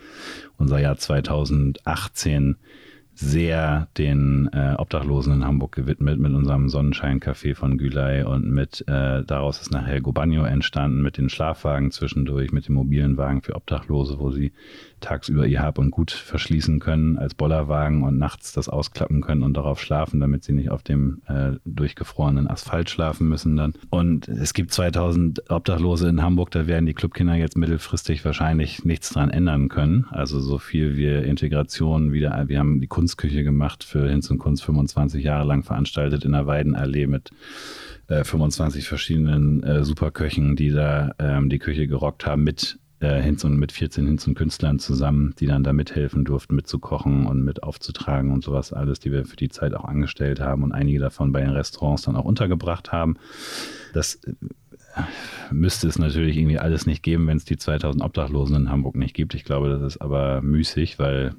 [0.59, 2.57] unser Jahr 2018
[3.17, 9.23] sehr den äh, Obdachlosen in Hamburg gewidmet mit unserem Sonnenscheincafé von Gülay und mit, äh,
[9.23, 14.19] daraus ist nachher Gobagno entstanden, mit den Schlafwagen zwischendurch, mit dem mobilen Wagen für Obdachlose,
[14.19, 14.53] wo sie
[15.05, 19.55] tagsüber ihr Hab und Gut verschließen können als Bollerwagen und nachts das ausklappen können und
[19.55, 23.75] darauf schlafen, damit sie nicht auf dem äh, durchgefrorenen Asphalt schlafen müssen dann.
[23.91, 29.11] Und es gibt 2000 Obdachlose in Hamburg, da werden die Clubkinder jetzt mittelfristig wahrscheinlich nichts
[29.11, 30.07] dran ändern können.
[30.11, 34.65] Also so viel wie Integration wieder, wir haben die Kunstküche gemacht für Hinz und Kunst
[34.65, 37.31] 25 Jahre lang veranstaltet in der Weidenallee mit
[38.09, 43.45] 25 äh, verschiedenen äh, Superköchen, die da ähm, die Küche gerockt haben mit äh, Hinz
[43.45, 47.63] und mit 14 Hinz und Künstlern zusammen, die dann da mithelfen durften, mitzukochen und mit
[47.63, 51.31] aufzutragen und sowas alles, die wir für die Zeit auch angestellt haben und einige davon
[51.31, 53.17] bei den Restaurants dann auch untergebracht haben.
[53.93, 54.33] Das äh,
[55.53, 59.15] müsste es natürlich irgendwie alles nicht geben, wenn es die 2000 Obdachlosen in Hamburg nicht
[59.15, 59.35] gibt.
[59.35, 61.35] Ich glaube, das ist aber müßig, weil,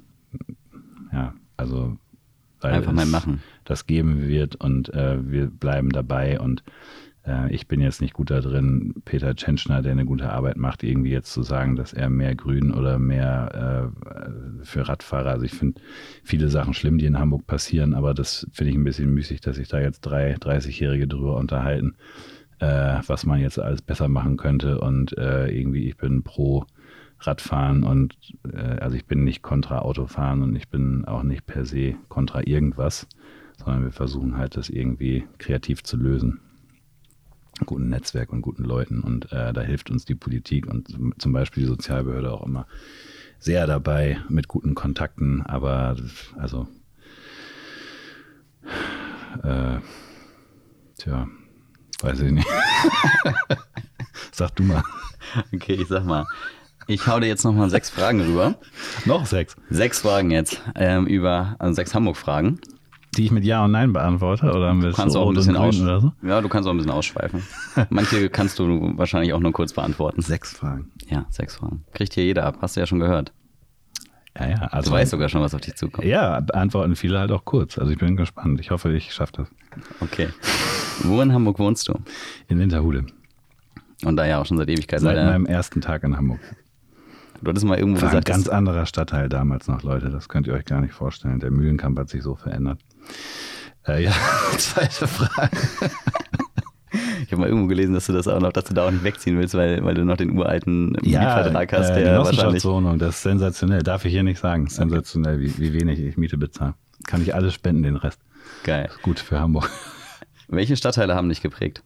[1.12, 1.96] ja, also,
[2.60, 3.42] weil einfach mal machen.
[3.64, 6.62] Das geben wird und äh, wir bleiben dabei und
[7.26, 10.82] äh, ich bin jetzt nicht gut da drin, Peter Tschentschner, der eine gute Arbeit macht,
[10.82, 15.30] irgendwie jetzt zu sagen, dass er mehr Grün oder mehr äh, für Radfahrer.
[15.30, 15.80] Also ich finde
[16.22, 19.56] viele Sachen schlimm, die in Hamburg passieren, aber das finde ich ein bisschen müßig, dass
[19.56, 21.96] sich da jetzt drei 30-Jährige drüber unterhalten,
[22.60, 24.80] äh, was man jetzt alles besser machen könnte.
[24.80, 26.64] Und äh, irgendwie, ich bin pro
[27.18, 28.16] Radfahren und
[28.52, 32.46] äh, also ich bin nicht kontra Autofahren und ich bin auch nicht per se kontra
[32.46, 33.08] irgendwas,
[33.56, 36.40] sondern wir versuchen halt das irgendwie kreativ zu lösen
[37.64, 39.00] guten Netzwerk und guten Leuten.
[39.00, 40.88] Und äh, da hilft uns die Politik und
[41.18, 42.66] zum Beispiel die Sozialbehörde auch immer
[43.38, 45.42] sehr dabei mit guten Kontakten.
[45.42, 45.96] Aber
[46.36, 46.68] also,
[49.42, 49.78] äh,
[50.98, 51.28] tja,
[52.00, 52.48] weiß ich nicht.
[54.32, 54.82] sag du mal.
[55.54, 56.26] Okay, ich sag mal.
[56.88, 58.54] Ich hau dir jetzt nochmal sechs Fragen rüber.
[59.06, 59.56] Noch sechs?
[59.70, 62.60] Sechs Fragen jetzt ähm, über, also sechs Hamburg-Fragen
[63.16, 64.46] die ich mit Ja und Nein beantworte?
[64.52, 66.12] Oder du kannst auch ein bisschen aus oder so?
[66.22, 67.42] Ja, du kannst auch ein bisschen ausschweifen.
[67.90, 70.20] Manche kannst du wahrscheinlich auch nur kurz beantworten.
[70.22, 70.90] Sechs Fragen.
[71.08, 71.84] Ja, sechs Fragen.
[71.92, 73.32] Kriegt hier jeder ab, hast du ja schon gehört.
[74.38, 74.56] Ja, ja.
[74.66, 76.06] Also du weißt sogar schon, was auf dich zukommt.
[76.06, 77.78] Ja, beantworten viele halt auch kurz.
[77.78, 78.60] Also ich bin gespannt.
[78.60, 79.48] Ich hoffe, ich schaffe das.
[80.00, 80.28] Okay.
[81.02, 81.94] Wo in Hamburg wohnst du?
[82.48, 83.06] In Winterhude.
[84.04, 85.00] Und da ja auch schon seit Ewigkeit.
[85.00, 85.30] Seit leider.
[85.30, 86.40] meinem ersten Tag in Hamburg.
[87.42, 90.10] Du hattest mal irgendwo War ein gesagt, ganz dass, anderer Stadtteil damals noch, Leute.
[90.10, 91.40] Das könnt ihr euch gar nicht vorstellen.
[91.40, 92.80] Der Mühlenkamp hat sich so verändert.
[93.86, 94.12] Äh, ja,
[94.58, 95.56] zweite Frage.
[97.22, 99.04] ich habe mal irgendwo gelesen, dass du das auch noch, dass du da auch nicht
[99.04, 102.40] wegziehen willst, weil, weil du noch den uralten Mietvertrag hast, äh, der wahrscheinlich.
[102.40, 103.82] Genossenschaftswohnung, das ist sensationell.
[103.82, 104.68] Darf ich hier nicht sagen.
[104.68, 106.74] Sensationell, wie, wie wenig ich Miete bezahle.
[107.06, 108.20] Kann ich alles spenden, den Rest.
[108.64, 108.90] Geil.
[109.02, 109.70] Gut für Hamburg.
[110.48, 111.82] Welche Stadtteile haben dich geprägt?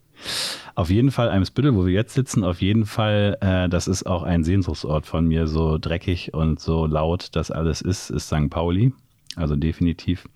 [0.74, 4.22] Auf jeden Fall Eimsbüttel, wo wir jetzt sitzen, auf jeden Fall, äh, das ist auch
[4.22, 8.50] ein Sehnsuchtsort von mir, so dreckig und so laut das alles ist, ist St.
[8.50, 8.92] Pauli.
[9.36, 10.28] Also definitiv.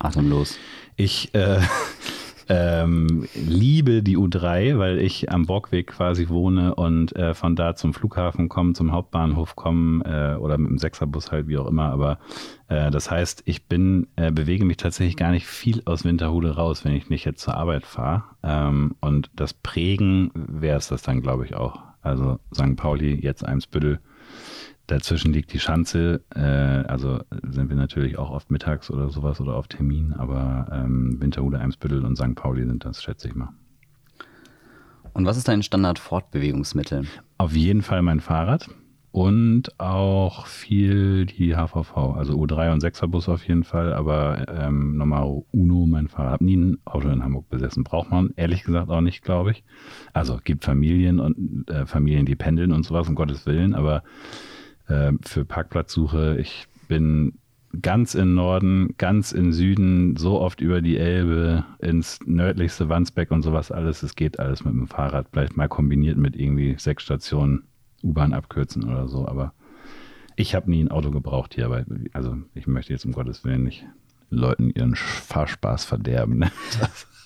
[0.00, 0.58] Atemlos.
[0.96, 1.60] Ich äh,
[2.48, 7.94] ähm, liebe die U3, weil ich am Borgweg quasi wohne und äh, von da zum
[7.94, 11.90] Flughafen komme, zum Hauptbahnhof komme äh, oder mit dem Sechserbus halt, wie auch immer.
[11.90, 12.18] Aber
[12.68, 16.84] äh, das heißt, ich bin, äh, bewege mich tatsächlich gar nicht viel aus Winterhude raus,
[16.84, 18.24] wenn ich nicht jetzt zur Arbeit fahre.
[18.42, 21.78] Ähm, und das Prägen wäre es das dann, glaube ich, auch.
[22.02, 22.76] Also St.
[22.76, 24.00] Pauli, jetzt Eimsbüttel.
[24.90, 29.54] Dazwischen liegt die Schanze, äh, also sind wir natürlich auch oft mittags oder sowas oder
[29.54, 32.34] auf Termin, aber ähm, Winterhude, Eimsbüttel und St.
[32.34, 33.50] Pauli sind das, schätze ich mal.
[35.12, 37.04] Und was ist dein Standard-Fortbewegungsmittel?
[37.38, 38.68] Auf jeden Fall mein Fahrrad
[39.12, 44.96] und auch viel die HVV, also U3 und 6er Bus auf jeden Fall, aber ähm,
[44.96, 46.32] nochmal Uno, mein Fahrrad.
[46.32, 47.84] Hab nie ein Auto in Hamburg besessen.
[47.84, 49.62] Braucht man ehrlich gesagt auch nicht, glaube ich.
[50.12, 54.02] Also gibt Familien und äh, Familien, die pendeln und sowas, um Gottes Willen, aber
[54.90, 57.38] äh, für Parkplatzsuche, ich bin
[57.80, 63.42] ganz im Norden, ganz im Süden, so oft über die Elbe, ins nördlichste Wandsbeck und
[63.42, 64.02] sowas alles.
[64.02, 67.64] Es geht alles mit dem Fahrrad, vielleicht mal kombiniert mit irgendwie sechs Stationen
[68.02, 69.28] U-Bahn abkürzen oder so.
[69.28, 69.52] Aber
[70.36, 73.64] ich habe nie ein Auto gebraucht hier, aber also ich möchte jetzt um Gottes Willen
[73.64, 73.86] nicht
[74.30, 76.38] Leuten ihren Fahrspaß verderben.
[76.38, 76.50] Ne?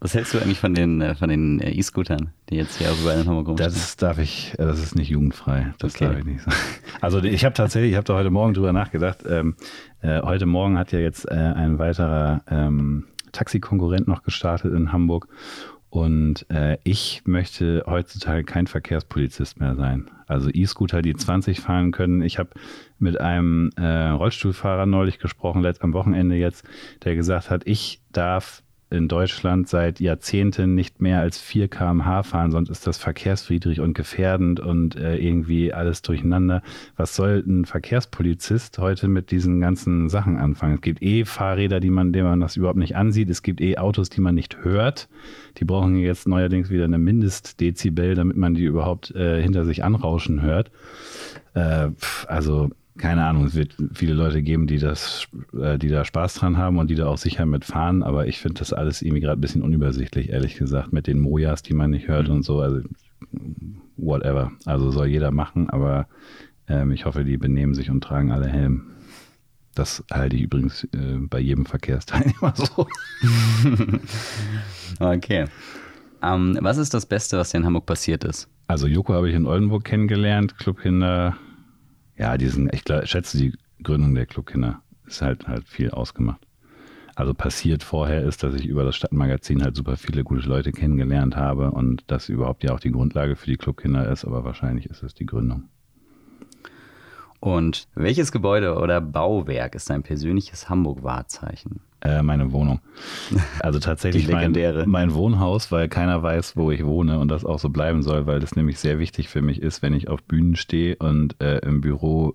[0.00, 3.24] Was hältst du eigentlich von den, äh, von den äh, E-Scootern, die jetzt hier überall
[3.24, 3.70] Hamburg rumstehen?
[3.72, 5.72] Das darf ich, äh, das ist nicht jugendfrei.
[5.78, 6.06] Das Okay.
[6.06, 6.56] darf ich nicht sagen.
[7.00, 9.20] Also ich habe tatsächlich, ich habe da heute Morgen drüber nachgedacht.
[9.28, 9.54] Ähm,
[10.00, 15.28] äh, heute Morgen hat ja jetzt äh, ein weiterer ähm, Taxikonkurrent noch gestartet in Hamburg.
[15.90, 20.10] Und äh, ich möchte heutzutage kein Verkehrspolizist mehr sein.
[20.26, 22.20] Also E-Scooter, die 20 fahren können.
[22.20, 22.50] Ich habe
[22.98, 26.66] mit einem äh, Rollstuhlfahrer neulich gesprochen, letzt am Wochenende jetzt,
[27.04, 32.50] der gesagt hat, ich darf in Deutschland seit Jahrzehnten nicht mehr als 4 km/h fahren,
[32.50, 36.62] sonst ist das verkehrswidrig und gefährdend und äh, irgendwie alles durcheinander.
[36.96, 40.76] Was soll ein Verkehrspolizist heute mit diesen ganzen Sachen anfangen?
[40.76, 43.28] Es gibt eh Fahrräder, die man, denen man das überhaupt nicht ansieht.
[43.28, 45.08] Es gibt eh Autos, die man nicht hört.
[45.58, 50.40] Die brauchen jetzt neuerdings wieder eine Mindestdezibel, damit man die überhaupt äh, hinter sich anrauschen
[50.40, 50.70] hört.
[51.54, 51.90] Äh,
[52.26, 55.26] also keine Ahnung, es wird viele Leute geben, die das,
[55.58, 58.58] äh, die da Spaß dran haben und die da auch sicher mitfahren, aber ich finde
[58.58, 62.08] das alles irgendwie gerade ein bisschen unübersichtlich, ehrlich gesagt, mit den Mojas, die man nicht
[62.08, 62.80] hört und so, also
[63.96, 64.52] whatever.
[64.66, 66.08] Also soll jeder machen, aber
[66.68, 68.92] ähm, ich hoffe, die benehmen sich und tragen alle Helm.
[69.74, 72.86] Das halte ich übrigens äh, bei jedem Verkehrsteilnehmer so.
[75.00, 75.44] Okay.
[76.22, 78.48] Ähm, was ist das Beste, was dir in Hamburg passiert ist?
[78.66, 81.36] Also Joko habe ich in Oldenburg kennengelernt, Clubkinder.
[82.18, 86.40] Ja, diesen, ich glaub, schätze die Gründung der Clubkinder ist halt halt viel ausgemacht.
[87.14, 91.36] Also passiert vorher ist, dass ich über das Stadtmagazin halt super viele gute Leute kennengelernt
[91.36, 95.02] habe und das überhaupt ja auch die Grundlage für die Clubkinder ist, aber wahrscheinlich ist
[95.02, 95.68] es die Gründung.
[97.40, 101.80] Und welches Gebäude oder Bauwerk ist dein persönliches Hamburg-Wahrzeichen?
[102.00, 102.80] Äh, meine Wohnung.
[103.60, 104.86] Also tatsächlich mein, legendäre.
[104.86, 108.38] mein Wohnhaus, weil keiner weiß, wo ich wohne und das auch so bleiben soll, weil
[108.38, 111.80] das nämlich sehr wichtig für mich ist, wenn ich auf Bühnen stehe und äh, im
[111.80, 112.34] Büro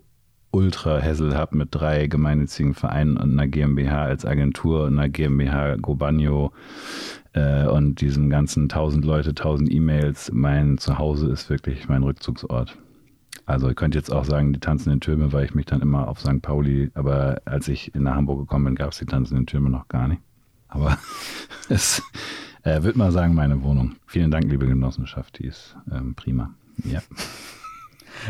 [0.51, 5.77] ultra Hessel habe mit drei gemeinnützigen Vereinen und einer GmbH als Agentur und einer GmbH
[5.77, 6.51] Gobagno
[7.33, 10.31] äh, und diesem ganzen tausend Leute, tausend E-Mails.
[10.31, 12.77] Mein Zuhause ist wirklich mein Rückzugsort.
[13.45, 16.19] Also ihr könnt jetzt auch sagen, die tanzenden Türme, weil ich mich dann immer auf
[16.19, 16.41] St.
[16.41, 20.07] Pauli, aber als ich nach Hamburg gekommen bin, gab es die tanzenden Türme noch gar
[20.07, 20.21] nicht.
[20.69, 20.97] Aber
[21.69, 22.01] es
[22.63, 23.97] äh, würde mal sagen, meine Wohnung.
[24.07, 26.53] Vielen Dank, liebe Genossenschaft, die ist ähm, prima.
[26.83, 27.01] Ja.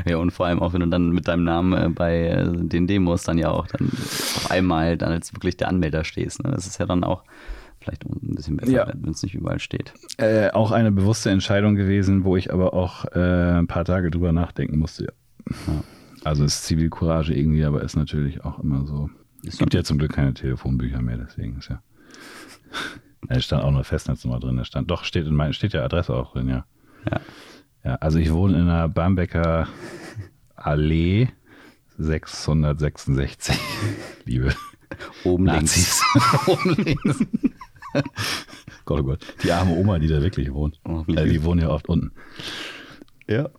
[0.06, 2.88] Ja, und vor allem auch, wenn du dann mit deinem Namen äh, bei äh, den
[2.88, 6.44] Demos dann ja auch dann auf einmal dann als wirklich der Anmelder stehst.
[6.44, 6.52] Ne?
[6.52, 7.24] Das ist ja dann auch
[7.84, 8.88] vielleicht ein bisschen besser, Ja.
[8.94, 9.94] wenn es nicht überall steht.
[10.18, 14.32] Äh, auch eine bewusste Entscheidung gewesen, wo ich aber auch äh, ein paar Tage drüber
[14.32, 15.14] nachdenken musste.
[15.68, 15.84] Ja.
[16.24, 19.10] Also ist Zivilcourage irgendwie, aber ist natürlich auch immer so.
[19.46, 21.82] Es gibt ja zum Glück keine Telefonbücher mehr, deswegen ist ja.
[23.28, 24.58] Da stand auch eine Festnetznummer drin.
[24.58, 26.66] Da stand, doch, steht in mein, steht ja Adresse auch drin, ja.
[27.10, 27.22] Ja.
[27.86, 29.68] Ja, also ich wohne in einer Barmbecker
[30.56, 31.28] Allee
[31.98, 33.58] 666.
[34.26, 34.54] Liebe
[35.24, 36.02] Oben links.
[36.14, 36.48] Nazis.
[36.48, 37.26] Oben links.
[38.86, 39.20] Gott, oh Gott.
[39.44, 40.80] Die arme Oma, die da wirklich wohnt.
[40.86, 42.12] Oh, äh, die wohnt ja oft unten.
[43.28, 43.50] Ja.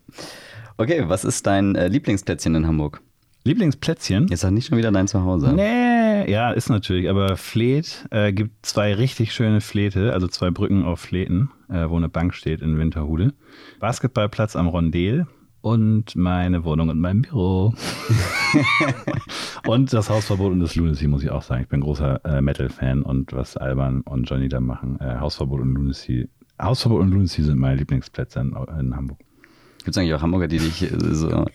[0.76, 3.00] Okay, was ist dein äh, Lieblingsplätzchen in Hamburg?
[3.44, 4.28] Lieblingsplätzchen?
[4.28, 5.52] Ist das nicht schon wieder dein Zuhause?
[5.52, 7.10] Nee, ja, ist natürlich.
[7.10, 11.96] Aber Fleet äh, gibt zwei richtig schöne Fleete, also zwei Brücken auf Fleten, äh, wo
[11.96, 13.34] eine Bank steht in Winterhude.
[13.80, 15.26] Basketballplatz am Rondel
[15.64, 17.72] und meine Wohnung und mein Büro.
[19.66, 21.62] und das Hausverbot und das Lunacy, muss ich auch sagen.
[21.62, 25.72] Ich bin großer äh, Metal-Fan und was Alban und Johnny da machen, äh, Hausverbot und
[25.72, 26.28] Lunacy.
[26.60, 29.18] Hausverbot und Lunacy sind meine Lieblingsplätze in, in Hamburg.
[29.78, 31.46] Gibt es eigentlich auch Hamburger, die dich äh, so.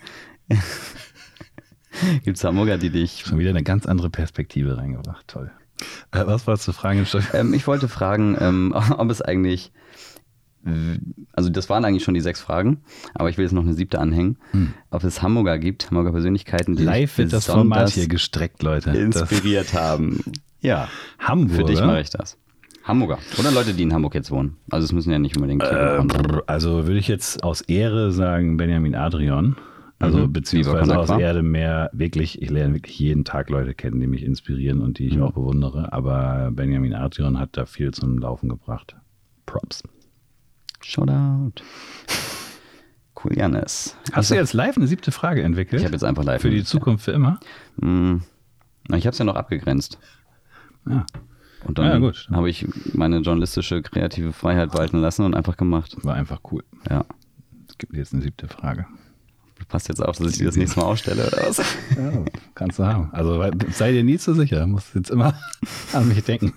[2.24, 3.26] Gibt es Hamburger, die dich.
[3.28, 5.28] Schon wieder eine ganz andere Perspektive reingebracht.
[5.28, 5.51] Toll.
[6.12, 7.05] Äh, was wolltest du fragen?
[7.34, 9.72] Ähm, ich wollte fragen, ähm, ob es eigentlich.
[11.34, 12.82] Also, das waren eigentlich schon die sechs Fragen,
[13.13, 14.38] aber ich will jetzt noch eine siebte anhängen.
[14.51, 14.74] Hm.
[14.91, 18.91] Ob es Hamburger gibt, Hamburger Persönlichkeiten, die Live wird das Format hier gestreckt, Leute.
[18.91, 20.24] Inspiriert das haben.
[20.61, 20.89] Ja.
[21.20, 21.55] Hamburg.
[21.55, 22.38] Für dich mache ich das.
[22.84, 23.20] Hamburger.
[23.39, 24.57] Oder Leute, die in Hamburg jetzt wohnen.
[24.70, 25.63] Also es müssen ja nicht unbedingt.
[25.63, 26.01] Äh,
[26.47, 29.55] also würde ich jetzt aus Ehre sagen Benjamin Adrian.
[29.99, 30.34] Also mhm.
[30.34, 34.82] beziehungsweise aus Erde mehr wirklich, ich lerne wirklich jeden Tag Leute kennen, die mich inspirieren
[34.82, 35.24] und die ich mhm.
[35.24, 35.91] auch bewundere.
[35.91, 38.95] Aber Benjamin Adrian hat da viel zum Laufen gebracht.
[39.45, 39.84] Props.
[40.82, 41.63] Shoutout.
[43.21, 43.95] Cool, Janis.
[44.07, 45.82] Hast also, du jetzt live eine siebte Frage entwickelt?
[45.82, 46.41] Ich habe jetzt einfach live.
[46.41, 47.39] Für die Zukunft für immer?
[47.77, 48.23] Mhm.
[48.95, 49.99] Ich habe es ja noch abgegrenzt.
[50.88, 51.05] Ja.
[51.65, 55.97] Und dann ja, habe ich meine journalistische kreative Freiheit walten lassen und einfach gemacht.
[56.03, 56.63] War einfach cool.
[56.89, 57.03] Ja.
[57.67, 58.86] Es gibt jetzt eine siebte Frage.
[59.59, 61.57] Du passt jetzt auf, dass ich die das nächste Mal ausstelle, oder was?
[61.57, 62.23] Ja,
[62.55, 63.09] kannst du haben.
[63.11, 64.65] Also sei dir nie zu sicher.
[64.65, 65.34] Musst jetzt immer
[65.93, 66.53] an mich denken.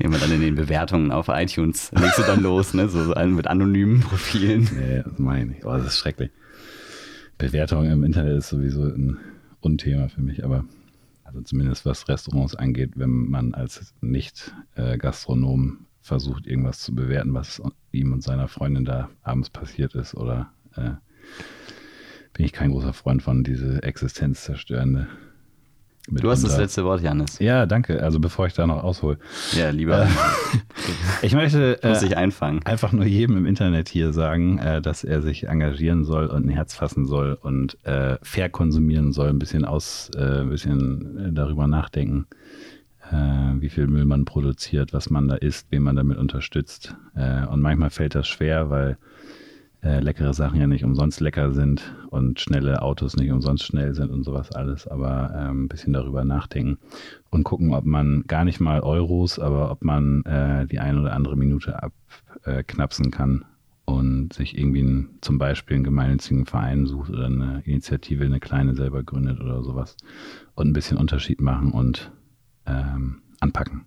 [0.00, 2.88] Immer dann in den Bewertungen auf iTunes legst du dann los, ne?
[2.88, 4.66] So, so mit anonymen Profilen.
[4.74, 5.64] Nee, das meine ich.
[5.64, 6.30] Oh, das ist schrecklich.
[7.36, 9.18] Bewertung im Internet ist sowieso ein
[9.60, 10.64] Unthema für mich, aber
[11.24, 18.14] also zumindest was Restaurants angeht, wenn man als Nicht-Gastronom versucht, irgendwas zu bewerten, was ihm
[18.14, 20.92] und seiner Freundin da abends passiert ist, oder äh,
[22.32, 25.08] bin ich kein großer Freund von, diese existenzzerstörende
[26.10, 27.38] Du hast das letzte Wort, Janis.
[27.38, 28.02] Ja, danke.
[28.02, 29.18] Also bevor ich da noch aushole.
[29.52, 30.04] Ja, lieber.
[30.04, 30.08] Äh,
[31.22, 32.64] ich möchte Muss ich einfangen.
[32.64, 36.48] einfach nur jedem im Internet hier sagen, äh, dass er sich engagieren soll und ein
[36.48, 41.66] Herz fassen soll und äh, fair konsumieren soll, ein bisschen aus, äh, ein bisschen darüber
[41.68, 42.26] nachdenken,
[43.10, 46.96] äh, wie viel Müll man produziert, was man da isst, wen man damit unterstützt.
[47.14, 48.98] Äh, und manchmal fällt das schwer, weil
[49.82, 54.10] äh, leckere Sachen ja nicht umsonst lecker sind und schnelle Autos nicht umsonst schnell sind
[54.10, 56.78] und sowas alles, aber ähm, ein bisschen darüber nachdenken
[57.30, 61.14] und gucken, ob man gar nicht mal Euros, aber ob man äh, die eine oder
[61.14, 63.44] andere Minute abknapsen äh, kann
[63.86, 68.74] und sich irgendwie ein, zum Beispiel einen gemeinnützigen Verein sucht oder eine Initiative, eine kleine
[68.74, 69.96] selber gründet oder sowas
[70.54, 72.12] und ein bisschen Unterschied machen und
[72.66, 73.86] ähm, anpacken.